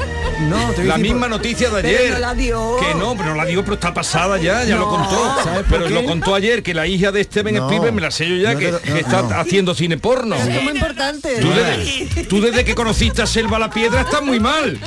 [0.49, 2.13] No, te La misma por- noticia de Pero ayer.
[2.13, 2.77] no la dio.
[2.77, 5.35] Que no, pero no la digo, pero está pasada ya, ya lo contó.
[5.43, 5.93] ¿Sabes por Pero qué?
[5.93, 7.65] lo contó ayer que la hija de Steven No.
[7.65, 8.67] Spielberg me la sé yo ya No que,
[8.99, 9.35] está no.
[9.39, 10.35] haciendo cine porno.
[10.35, 11.39] Es muy importante.
[11.39, 14.79] Tú desde, tú desde que conociste a Selva la Piedra estás muy mal.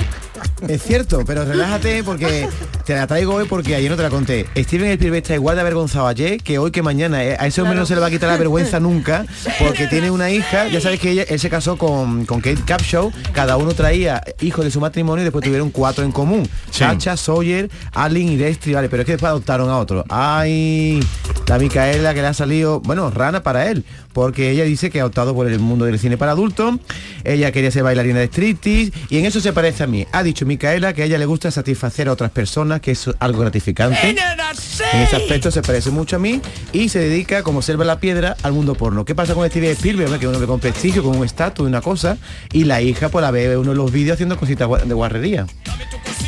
[0.67, 2.47] Es cierto, pero relájate porque
[2.85, 4.45] te la traigo hoy porque ayer no te la conté.
[4.55, 7.23] Steven Spielberg está igual de avergonzado ayer que hoy que mañana.
[7.23, 7.37] ¿eh?
[7.39, 9.25] A ese hombre no se le va a quitar la vergüenza nunca
[9.59, 10.67] porque tiene una hija.
[10.67, 13.11] Ya sabes que ella, él se casó con, con Kate Capshaw.
[13.33, 16.47] Cada uno traía hijos de su matrimonio y después tuvieron cuatro en común.
[16.71, 18.73] Sacha, Sawyer, Allen y Destry.
[18.73, 20.03] Vale, pero es que después adoptaron a otro.
[20.09, 20.99] Ay,
[21.47, 23.85] la Micaela que le ha salido, bueno, rana para él.
[24.17, 26.79] Porque ella dice que ha optado por el mundo del cine para adultos,
[27.23, 30.07] ella quería ser bailarina de striptease y en eso se parece a mí.
[30.11, 33.41] Ha dicho Micaela que a ella le gusta satisfacer a otras personas, que es algo
[33.41, 34.09] gratificante.
[34.09, 36.41] En ese aspecto se parece mucho a mí
[36.73, 39.05] y se dedica, como selva la piedra, al mundo porno.
[39.05, 40.09] ¿Qué pasa con Steven Spielberg?
[40.09, 42.17] Que es un hombre con prestigio, con un estatus una cosa,
[42.51, 45.45] y la hija pues la ve uno de los vídeos haciendo cositas de guarrería.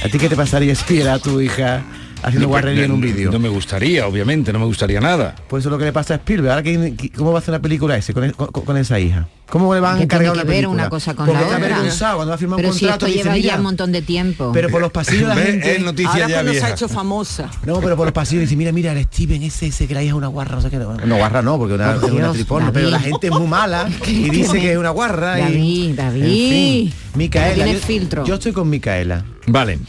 [0.05, 1.83] ¿A ti qué te pasaría si viera a tu hija
[2.23, 3.31] haciendo No, guarrería en un vídeo?
[3.31, 5.35] No me gustaría, obviamente, no me gustaría nada.
[5.47, 6.51] Pues eso es lo que le pasa a Spielberg.
[6.51, 9.27] Ahora, ¿quién- qui- ¿cómo va a hacer una película ese con, con- con esa hija?
[9.49, 10.69] ¿Cómo le van a ¿Qué encargar una que película?
[10.69, 11.57] una cosa con Porque la otra?
[11.57, 13.91] avergonzado cuando va a firmar un Pero si contrato esto lleva "Mira, ya un montón
[13.91, 14.51] de tiempo.
[14.53, 15.75] Pero por los pasillos la gente...
[16.05, 17.49] Ahora cuando se ha hecho famosa.
[17.65, 20.11] No, pero por los pasillos dice, mira, mira, el Steven ese, ese que la hija
[20.11, 20.77] es una guarra, no sé qué.
[20.77, 22.73] No, guarra no, porque una, es una Dios, tripón, David.
[22.75, 25.39] pero la gente es muy mala y dice que es una guarra.
[25.39, 26.23] y- David, David.
[26.23, 27.65] En fin, Micaela.
[27.65, 28.25] Yo- filtro.
[28.25, 29.25] Yo estoy con Micaela.
[29.47, 29.79] Vale.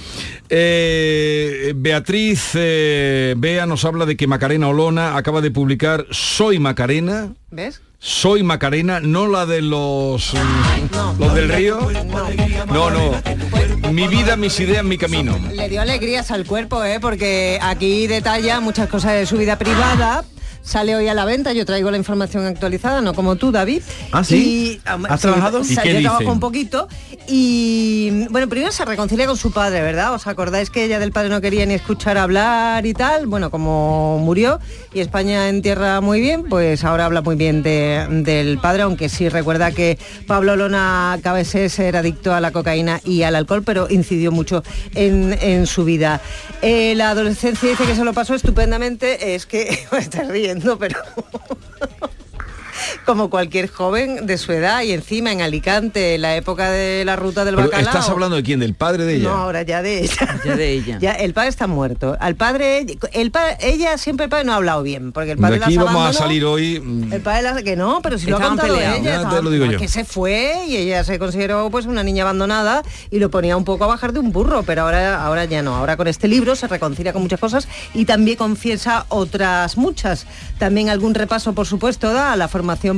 [0.53, 7.35] Eh, Beatriz eh, Bea nos habla de que Macarena Olona acaba de publicar Soy Macarena.
[7.51, 7.81] ¿Ves?
[8.01, 10.33] Soy Macarena, no la de los
[11.19, 11.79] los del río.
[12.73, 13.13] No, no.
[13.93, 15.39] Mi vida, mis ideas, mi camino.
[15.53, 16.99] Le dio alegrías al cuerpo, ¿eh?
[16.99, 20.25] porque aquí detalla muchas cosas de su vida privada.
[20.63, 23.83] Sale hoy a la venta, yo traigo la información actualizada, no como tú, David.
[24.13, 24.81] ¿Ah, sí?
[24.87, 25.61] Y, um, ¿Has sí, trabajado?
[25.61, 26.87] o sea, ¿Y qué yo trabajo un poquito.
[27.27, 30.15] Y bueno, primero se reconcilia con su padre, ¿verdad?
[30.15, 33.27] ¿Os acordáis que ella del padre no quería ni escuchar hablar y tal?
[33.27, 34.59] Bueno, como murió
[34.93, 39.09] y España en tierra muy bien, pues ahora habla muy bien de- del padre, aunque
[39.09, 43.87] sí recuerda que Pablo Lona Cabezés era adicto a la cocaína y al alcohol, pero
[43.91, 44.63] incidió mucho
[44.95, 46.21] en, en su vida.
[46.63, 50.97] Eh, la adolescencia dice que se lo pasó estupendamente, es que me estás riendo, pero
[53.07, 57.17] como cualquier joven de su edad y encima en Alicante, en la época de la
[57.17, 57.87] ruta del Pero, bacalao.
[57.89, 58.61] ¿Estás hablando de quién?
[58.61, 59.29] ¿Del padre de ella?
[59.29, 60.39] No, ahora ya de ella.
[60.45, 60.99] Ya de ella.
[61.01, 62.17] Ya, el padre está muerto.
[62.21, 65.59] Al padre, el pa- ella siempre el padre no ha hablado bien, porque el padre
[65.59, 66.81] de aquí las vamos a salir hoy.
[66.81, 68.99] mm, El padre las- que no, pero si lo ha contado peleados.
[69.01, 69.79] ella, Ya te estaba- lo digo yo.
[69.79, 73.65] que se fue y ella se consideró pues una niña abandonada y lo ponía un
[73.65, 75.75] poco a bajar de un burro, pero ahora, ahora ya no.
[75.77, 80.27] Ahora con este libro se reconcilia con muchas cosas y también confiesa otras muchas.
[80.59, 82.49] También algún repaso, por supuesto, da a la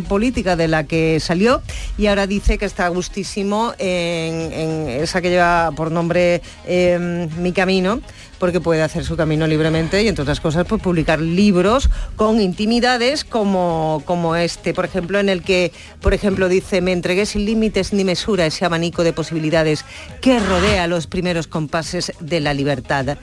[0.03, 1.63] política de la que salió
[1.99, 8.01] y ahora dice que está gustísimo en, esa que lleva por nombre eh, Mi Camino
[8.43, 13.25] porque puede hacer su camino libremente y entre otras cosas pues publicar libros con intimidades
[13.25, 15.71] como, como este, por ejemplo, en el que,
[16.01, 19.85] por ejemplo, dice, me entregué sin límites ni mesura ese abanico de posibilidades
[20.21, 23.17] que rodea los primeros compases de la libertad.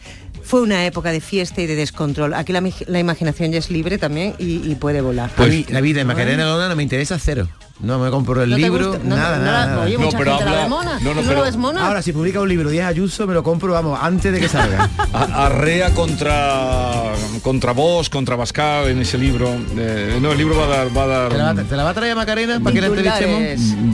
[0.49, 2.33] Fue una época de fiesta y de descontrol.
[2.33, 5.29] Aquí la, imaginación ya es libre también y, y puede volar.
[5.37, 7.47] a mí, la vida de Macarena Lona no me interesa cero.
[7.81, 9.03] No me compro el ¿No te libro, gusta?
[9.05, 9.81] No, nada, no nada.
[9.83, 10.99] oye, mucha gente la ve mona.
[10.99, 11.87] ¿Tú no la ves mona?
[11.87, 14.89] Ahora, si publica un libro 10 Ayuso, me lo compro, vamos, antes de que salga.
[15.13, 19.49] Arrea contra contra vos, contra Bascal en ese libro.
[19.77, 21.29] Eh, no, el libro va a dar, va a dar.
[21.31, 23.41] ¿Te la, va- te la va a traer Macarena para que la entrevistemos?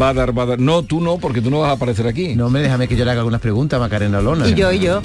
[0.01, 0.59] Va a dar, va a dar.
[0.59, 2.35] No, tú no, porque tú no vas a aparecer aquí.
[2.35, 4.47] No, hombre, déjame que yo le haga algunas preguntas a Macarena Lona.
[4.47, 5.01] Y yo, y yo.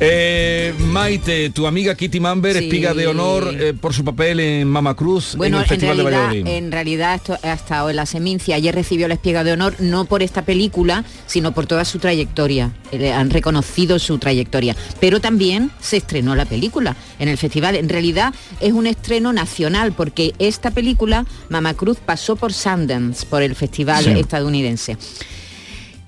[0.00, 2.64] Eh, Maite, tu amiga Kitty Mamber, Sí.
[2.64, 5.96] espiga de honor eh, por su papel en Mama Cruz Bueno, en el en Festival
[5.98, 6.46] de realidad, Valladolid.
[6.56, 8.56] en realidad esto ha estado en la Semincia.
[8.56, 12.72] Ayer recibió la espiga de honor no por esta película, sino por toda su trayectoria.
[12.90, 14.74] Eh, Le han reconocido su trayectoria.
[14.98, 17.76] Pero también se estrenó la película en el festival.
[17.76, 23.42] En realidad es un estreno nacional porque esta película, Mama Cruz, pasó por Sundance, por
[23.42, 24.10] el festival Sí.
[24.18, 24.96] estadounidense.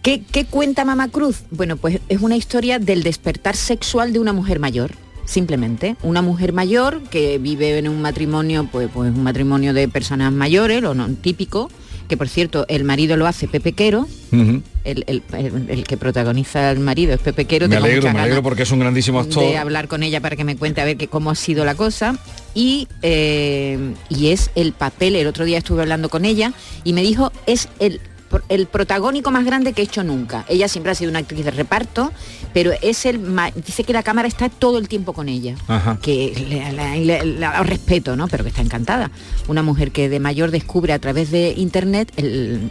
[0.02, 1.40] ¿Qué, qué cuenta Mama Cruz?
[1.50, 4.92] Bueno, pues es una historia del despertar sexual de una mujer mayor.
[5.26, 10.32] Simplemente, una mujer mayor que vive en un matrimonio, pues, pues un matrimonio de personas
[10.32, 11.68] mayores, lo no, típico,
[12.09, 14.62] que por cierto, el marido lo hace Pepe Quero, el,
[15.07, 17.68] el- el- el que protagoniza al marido es Pepe Quero.
[17.68, 19.42] Me alegro, me alegro porque es un grandísimo actor.
[19.44, 21.74] de hablar con ella para que me cuente a ver que, cómo ha sido la
[21.74, 22.18] cosa.
[22.54, 26.52] Y, eh, y es el papel, el otro día estuve hablando con ella
[26.84, 28.00] y me dijo, es el,
[28.49, 30.45] el protagónico más grande que he hecho nunca.
[30.49, 32.12] Ella siempre ha sido una actriz de reparto,
[32.53, 33.20] pero es el
[33.64, 35.55] dice que la cámara está todo el tiempo con ella.
[35.68, 35.99] Ajá.
[36.03, 38.28] Que le, le- le- la respeto, ¿no?
[38.28, 39.11] Pero que está encantada.
[39.49, 42.70] Una mujer que de mayor descubre a través de internet el,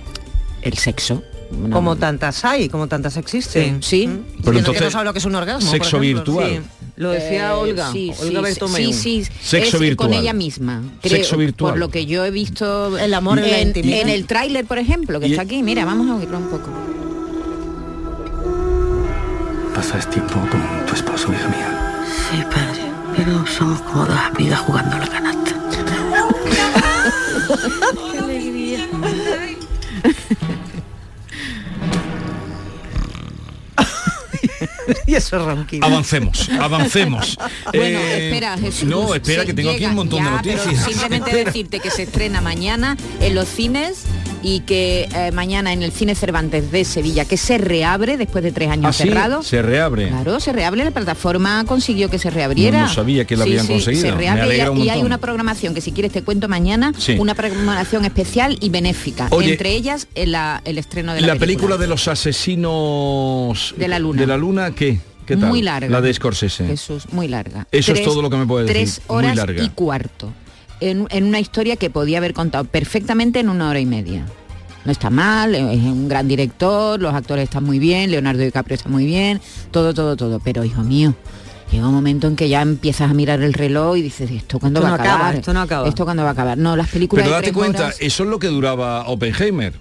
[0.61, 1.24] el sexo.
[1.51, 3.81] Una- Como tantas hay, como tantas existen.
[3.83, 4.07] Sí.
[4.07, 4.11] ¿Mm?
[4.11, 5.69] Pero Que no- entonces, que no sabe lo que es un orgasmo.
[5.69, 6.33] por sexo ejemplo.
[6.33, 6.63] virtual.
[6.63, 6.69] Sí.
[6.97, 8.75] Lo decía Eh, Olga, sí, Olga sí, Bertomeu.
[8.77, 10.09] sí, sí, Sexo es virtual.
[10.09, 10.81] con ella misma.
[11.01, 11.73] creo, Sexo virtual.
[11.73, 13.99] Por lo que yo he visto El amor en la intimidad.
[14.01, 15.61] en el tráiler, por ejemplo, que Y- está aquí.
[15.61, 16.69] Mira, vamos a oírlo un poco.
[19.75, 22.03] Pasas tiempo con tu esposo, hija mía.
[22.31, 22.81] Sí, padre,
[23.17, 25.51] pero somos como dos amigas jugando a la canasta.
[35.07, 35.86] y eso ronquido.
[35.86, 37.38] Avancemos, avancemos.
[37.73, 38.88] Bueno, Eh, espera, Jesús.
[38.88, 40.86] No, espera, que tengo aquí un montón ya, de noticias.
[40.86, 41.45] Simplemente Espera.
[41.45, 44.03] decirte que se estrena mañana en los cines
[44.47, 48.51] y que eh, mañana en el Cine Cervantes de Sevilla, que se reabre después de
[48.51, 49.41] tres años Ah, sí, cerrado.
[49.41, 50.09] se reabre.
[50.09, 52.81] Claro, se reabre, la plataforma consiguió que se reabriera.
[52.81, 54.03] No, no sabía que la habían conseguido.
[54.03, 56.93] Se reabre y- alegra un y, hay una programación que si quieres te cuento mañana,
[57.17, 59.29] una programación especial y benéfica.
[59.31, 60.35] Oye, entre ellas el,
[60.77, 64.21] estreno de la, La película de los asesinos De la luna.
[64.21, 64.99] ¿De la luna qué?
[65.25, 65.49] ¿Qué tal?
[65.49, 65.89] Muy larga.
[65.89, 66.67] La de Scorsese.
[66.67, 67.65] Jesús, muy larga.
[67.71, 68.77] Eso es todo lo que me puede decir.
[68.83, 69.63] Tres Muy horas larga.
[69.63, 70.31] y cuarto.
[70.82, 74.26] En, en una historia que podía haber contado perfectamente en una hora y media.
[74.84, 78.88] No está mal, es un gran director, los actores están muy bien, Leonardo DiCaprio está
[78.89, 80.39] muy bien, todo, todo, todo.
[80.39, 81.15] Pero hijo mío,
[81.71, 84.82] llega un momento en que ya empiezas a mirar el reloj y dices, ¿esto cuándo
[84.82, 85.21] Esto va no a acabar?
[85.21, 85.88] acaba, esto no acaba.
[85.88, 86.57] ¿Esto cuándo va a acabar?
[86.59, 89.73] No, las películas Pero de date tres cuenta, horas- eso es lo que duraba Oppenheimer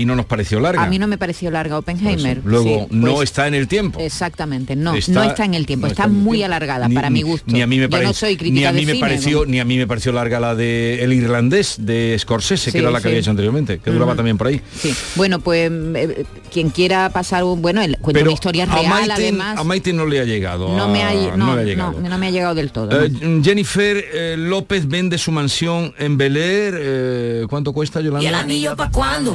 [0.00, 0.82] y no nos pareció larga.
[0.82, 2.40] a mí no me pareció larga Oppenheimer.
[2.44, 3.98] Luego Sí, no pues, está en el tiempo.
[4.00, 6.46] Exactamente, no, Está- no está en el tiempo, no está, el muy tiempo.
[6.54, 7.44] alargada Ni- para ni- mi gusto.
[7.52, 9.40] Ni a mí me Yo no soy ni crítica a mí de me cine, pareció,
[9.40, 9.46] ¿no?
[9.46, 12.90] ni a mí me pareció larga la de El irlandés de Scorsese, Sí, que era
[12.90, 13.08] la que sí.
[13.08, 14.60] había hecho anteriormente, que duraba también por ahí.
[14.78, 14.94] Sí.
[15.16, 19.12] Bueno, pues eh, quien quiera pasar un bueno, el, cuenta una historia a real Maite,
[19.12, 19.58] además.
[19.58, 20.76] a Maite no le ha llegado.
[20.76, 22.00] no me ha, no, le ha no, llegado.
[22.00, 23.04] no me ha llegado del todo.
[23.04, 23.10] Eh.
[23.42, 26.74] Jennifer eh, López vende su mansión en Bel Air.
[26.78, 28.46] eh, ¿Cuánto cuesta, Yolanda?
[28.76, 29.34] para cuándo?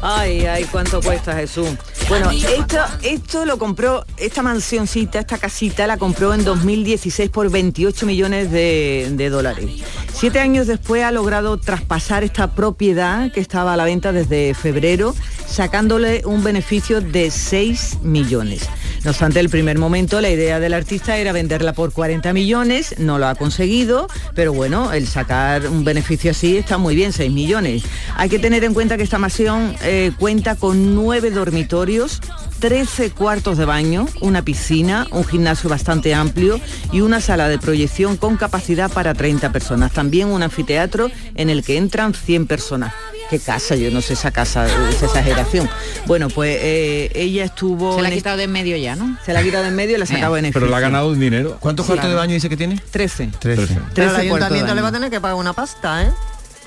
[0.00, 1.68] Ay, ay, cuánto cuesta Jesús.
[2.08, 8.06] Bueno, esto, esto lo compró, esta mansioncita, esta casita la compró en 2016 por 28
[8.06, 9.66] millones de, de dólares.
[10.12, 15.14] Siete años después ha logrado traspasar esta propiedad que estaba a la venta desde febrero,
[15.46, 18.68] sacándole un beneficio de 6 millones.
[19.04, 23.18] No obstante, el primer momento la idea del artista era venderla por 40 millones, no
[23.18, 27.84] lo ha conseguido, pero bueno, el sacar un beneficio así está muy bien, 6 millones.
[28.16, 32.20] Hay que tener en cuenta que esta mansión eh, cuenta con 9 dormitorios,
[32.58, 36.60] 13 cuartos de baño, una piscina, un gimnasio bastante amplio
[36.92, 39.92] y una sala de proyección con capacidad para 30 personas.
[39.92, 42.92] También un anfiteatro en el que entran 100 personas.
[43.30, 43.74] ¿Qué casa?
[43.76, 45.68] Yo no sé esa casa, esa exageración.
[46.06, 47.96] Bueno, pues eh, ella estuvo...
[47.96, 49.18] Se la ha en quitado de en medio ya, ¿no?
[49.24, 50.60] se la ha quitado de en medio y la ha sacado beneficio.
[50.60, 51.58] Pero la ha ganado un dinero.
[51.60, 52.80] ¿Cuántos cuartos de baño dice que tiene?
[52.90, 53.30] 13.
[53.38, 53.38] 13.
[53.40, 56.10] Pero el 13 cuartos de ayuntamiento le va a tener que pagar una pasta, ¿eh?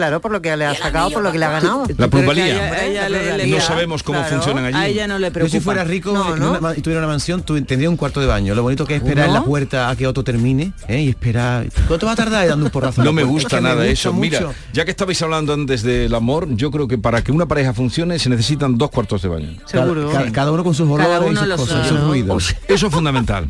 [0.02, 1.84] Claro, por lo que le ha sacado, por lo que le ha ganado.
[1.96, 2.72] La plusvalía.
[3.48, 4.76] No sabemos cómo claro, funcionan allí.
[4.78, 5.52] A ella no le Yo preocupa.
[5.52, 6.50] si fuera rico No, en ¿no?
[6.50, 8.56] una ma- y tuviera una mansión, tu- tendría un cuarto de baño.
[8.56, 11.02] Lo bonito que es esperar en la puerta a que otro termine ¿eh?
[11.02, 11.68] y esperar.
[11.88, 13.04] ¿Cuánto va a tardar dando un porrazo?
[13.04, 14.12] No me gusta me nada gusta eso.
[14.12, 14.42] Mira,
[14.74, 18.18] ya que estabais hablando antes del amor, yo creo que para que una pareja funcione
[18.18, 19.52] se necesitan dos cuartos de baño.
[19.68, 20.10] Seguro.
[20.12, 22.56] Cada, cada uno con sus Cada olores y uno sus cosas, sus ruidos.
[22.68, 23.48] Eso es fundamental.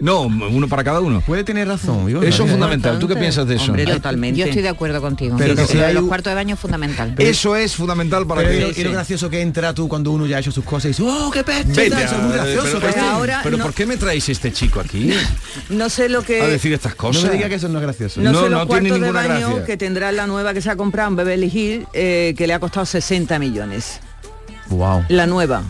[0.00, 1.20] No, uno para cada uno.
[1.22, 2.08] Puede tener razón.
[2.22, 3.00] Eso es fundamental.
[3.00, 3.64] ¿Tú qué piensas de eso?
[3.72, 4.38] Hombre, totalmente.
[4.38, 5.36] Yo estoy de acuerdo contigo.
[5.36, 7.14] Pero Sí, que sí, si hay los cuartos de baño es fundamental.
[7.18, 8.56] Eso es fundamental para Pero que...
[8.58, 10.84] y lo- y lo gracioso que entra tú cuando uno ya ha hecho sus cosas
[10.84, 11.72] y dices, ¡oh, qué peste!
[11.72, 12.78] Vete tal", a- Eso es muy gracioso.
[12.80, 15.12] pero, pero- ahora pero no- ¿por qué me traéis este chico aquí
[15.68, 16.42] No sé lo que...
[16.42, 17.24] a decir estas cosas?
[17.24, 18.20] No me diga que eso no es gracioso.
[18.20, 19.64] No, No, sé no los tiene cuartos de baño gracia.
[19.64, 22.60] que tendrá la nueva que se ha comprado en Beverly Hills, eh, que le ha
[22.60, 23.98] costado 60 millones.
[24.68, 25.04] Wow.
[25.08, 25.62] La nueva.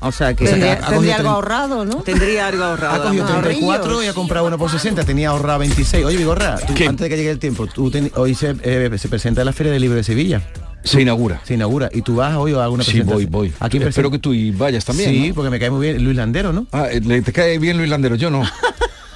[0.00, 1.96] O sea que Tendría, ha cogido tendría algo ahorrado, ¿no?
[2.02, 3.02] tendría algo Ha ahorrado.
[3.04, 3.42] cogido Vamos.
[3.42, 6.04] 34 y ha comprado uno por 60, tenía ahorrado 26.
[6.04, 9.42] Oye, Vigorra, antes de que llegue el tiempo, tú ten- hoy se, eh, se presenta
[9.44, 10.40] la Feria del Libro de Sevilla.
[10.84, 11.40] Se inaugura.
[11.44, 11.90] Se inaugura.
[11.92, 13.30] ¿Y tú vas hoy a alguna Sí, presentación?
[13.30, 13.54] voy, voy.
[13.58, 15.10] ¿A quién Espero que tú y vayas también.
[15.10, 15.34] Sí, ¿no?
[15.34, 16.66] porque me cae muy bien Luis Landero, ¿no?
[16.70, 18.42] Ah, eh, le- te cae bien Luis Landero, yo no.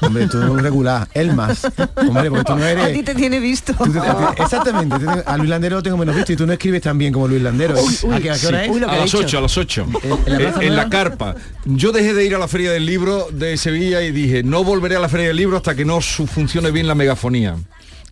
[0.02, 1.64] Hombre, tú no regular, él más.
[1.96, 2.84] Hombre, porque tú no eres...
[2.84, 3.72] A ti te tiene visto.
[3.74, 6.82] tú te- te- exactamente, a Luis Landero lo tengo menos visto y tú no escribes
[6.82, 7.74] tan bien como Luis Landero.
[8.12, 8.64] ¿A qué, a qué hora Sí.
[8.66, 8.70] es?
[8.70, 9.18] Uy, lo que a ha las dicho.
[9.18, 9.86] 8, a las 8.
[10.26, 10.90] ¿En- en la en la Nueva?
[10.90, 11.34] carpa.
[11.64, 14.96] Yo dejé de ir a la Feria del Libro de Sevilla y dije, no volveré
[14.96, 17.56] a la Feria del Libro hasta que no su- funcione bien la megafonía.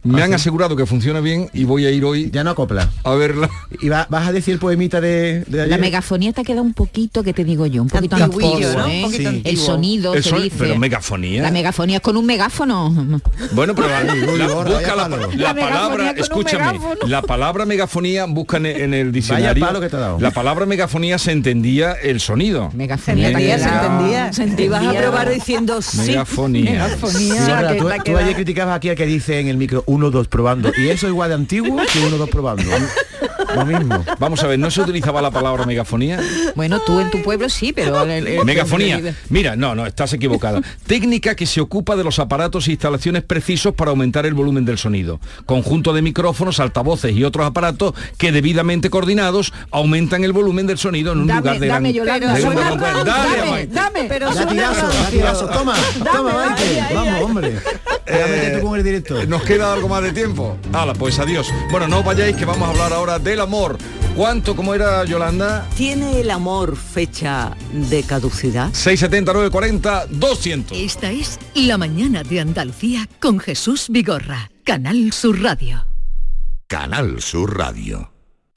[0.02, 2.88] Me han asegurado que funciona bien y voy a ir hoy Ya no acopla.
[3.04, 3.50] a verla.
[3.82, 5.68] Y va- vas a decir el poemita de, de ayer.
[5.68, 8.86] La megafonía te queda un poquito, que te digo yo, un poquito Antiguillo, antiguo, ¿no?
[8.86, 8.96] ¿eh?
[8.96, 9.26] Un poquito Sí.
[9.36, 9.50] antiguo.
[9.50, 10.56] El sonido El se son- dice.
[10.58, 11.42] pero megafonía.
[11.42, 13.20] La megafonía es con un megáfono.
[13.52, 14.14] Bueno, pero la, la-
[14.64, 19.64] busca la, la La megafonía palabra, escúchame, la palabra megafonía busca en, en el diccionario.
[19.64, 20.18] palo que te ha dado.
[20.20, 22.70] La palabra megafonía se entendía el sonido.
[22.74, 23.26] Megafonía.
[23.26, 24.64] Se entendía, se entendía.
[24.64, 25.00] ibas a entendía.
[25.02, 25.98] probar diciendo sí.
[26.06, 26.88] Megafonía.
[27.06, 30.28] Sí, verdad, tú, tú ayer criticabas aquí al que dice en el micro 1, 2
[30.28, 30.72] probando.
[30.76, 32.62] Y eso igual de antiguo que 1, 2 probando.
[33.54, 34.04] Lo mismo.
[34.18, 36.20] Vamos a ver, ¿no se utilizaba la palabra megafonía?
[36.54, 38.02] Bueno, tú en tu pueblo sí, pero...
[38.02, 39.14] el- el- Megafonía.
[39.28, 40.60] Mira, no, no, estás equivocada.
[40.86, 44.78] Técnica que se ocupa de los aparatos e instalaciones precisos para aumentar el volumen del
[44.78, 45.20] sonido.
[45.46, 51.12] Conjunto de micrófonos, altavoces y otros aparatos que debidamente coordinados aumentan el volumen del sonido
[51.12, 52.20] en un Dame, lugar de dame, gran...
[52.40, 53.74] Yolanda, dame, Maite.
[53.74, 54.04] dame.
[54.08, 55.46] Pero Latigazo, latigazo.
[55.48, 55.74] Toma,
[56.12, 56.84] toma, Maite.
[56.94, 57.56] Vamos, hombre.
[58.06, 59.28] Déjame tú con el director.
[59.28, 60.56] ¿Nos queda algo más de tiempo?
[60.72, 61.48] Hala, pues adiós.
[61.70, 63.78] Bueno, no os vayáis que vamos a hablar ahora de la el amor.
[64.16, 65.66] ¿Cuánto, como era Yolanda?
[65.76, 68.72] ¿Tiene el amor fecha de caducidad?
[68.72, 70.76] 679 40 200.
[70.76, 75.86] Esta es La Mañana de Andalucía con Jesús Vigorra, Canal Sur Radio.
[76.66, 78.19] Canal Sur Radio.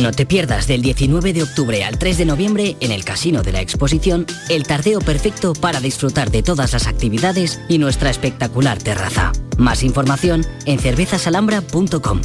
[0.00, 3.50] No te pierdas del 19 de octubre al 3 de noviembre en el Casino de
[3.50, 9.32] la Exposición el tardeo perfecto para disfrutar de todas las actividades y nuestra espectacular terraza.
[9.56, 12.20] Más información en cervezasalhambra.com.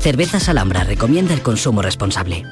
[0.00, 2.44] Cervezas Alhambra recomienda el consumo responsable.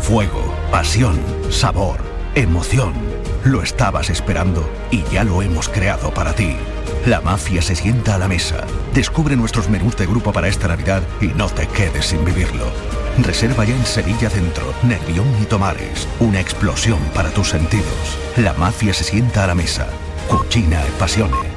[0.00, 1.18] Fuego, pasión,
[1.50, 2.00] sabor,
[2.34, 2.92] emoción.
[3.44, 6.56] Lo estabas esperando y ya lo hemos creado para ti.
[7.06, 8.66] La mafia se sienta a la mesa.
[8.92, 12.66] Descubre nuestros menús de grupo para esta Navidad y no te quedes sin vivirlo.
[13.22, 16.08] Reserva ya en Sevilla Centro, Nervión y Tomares.
[16.18, 18.18] Una explosión para tus sentidos.
[18.36, 19.86] La mafia se sienta a la mesa.
[20.26, 21.55] Cucina e passione.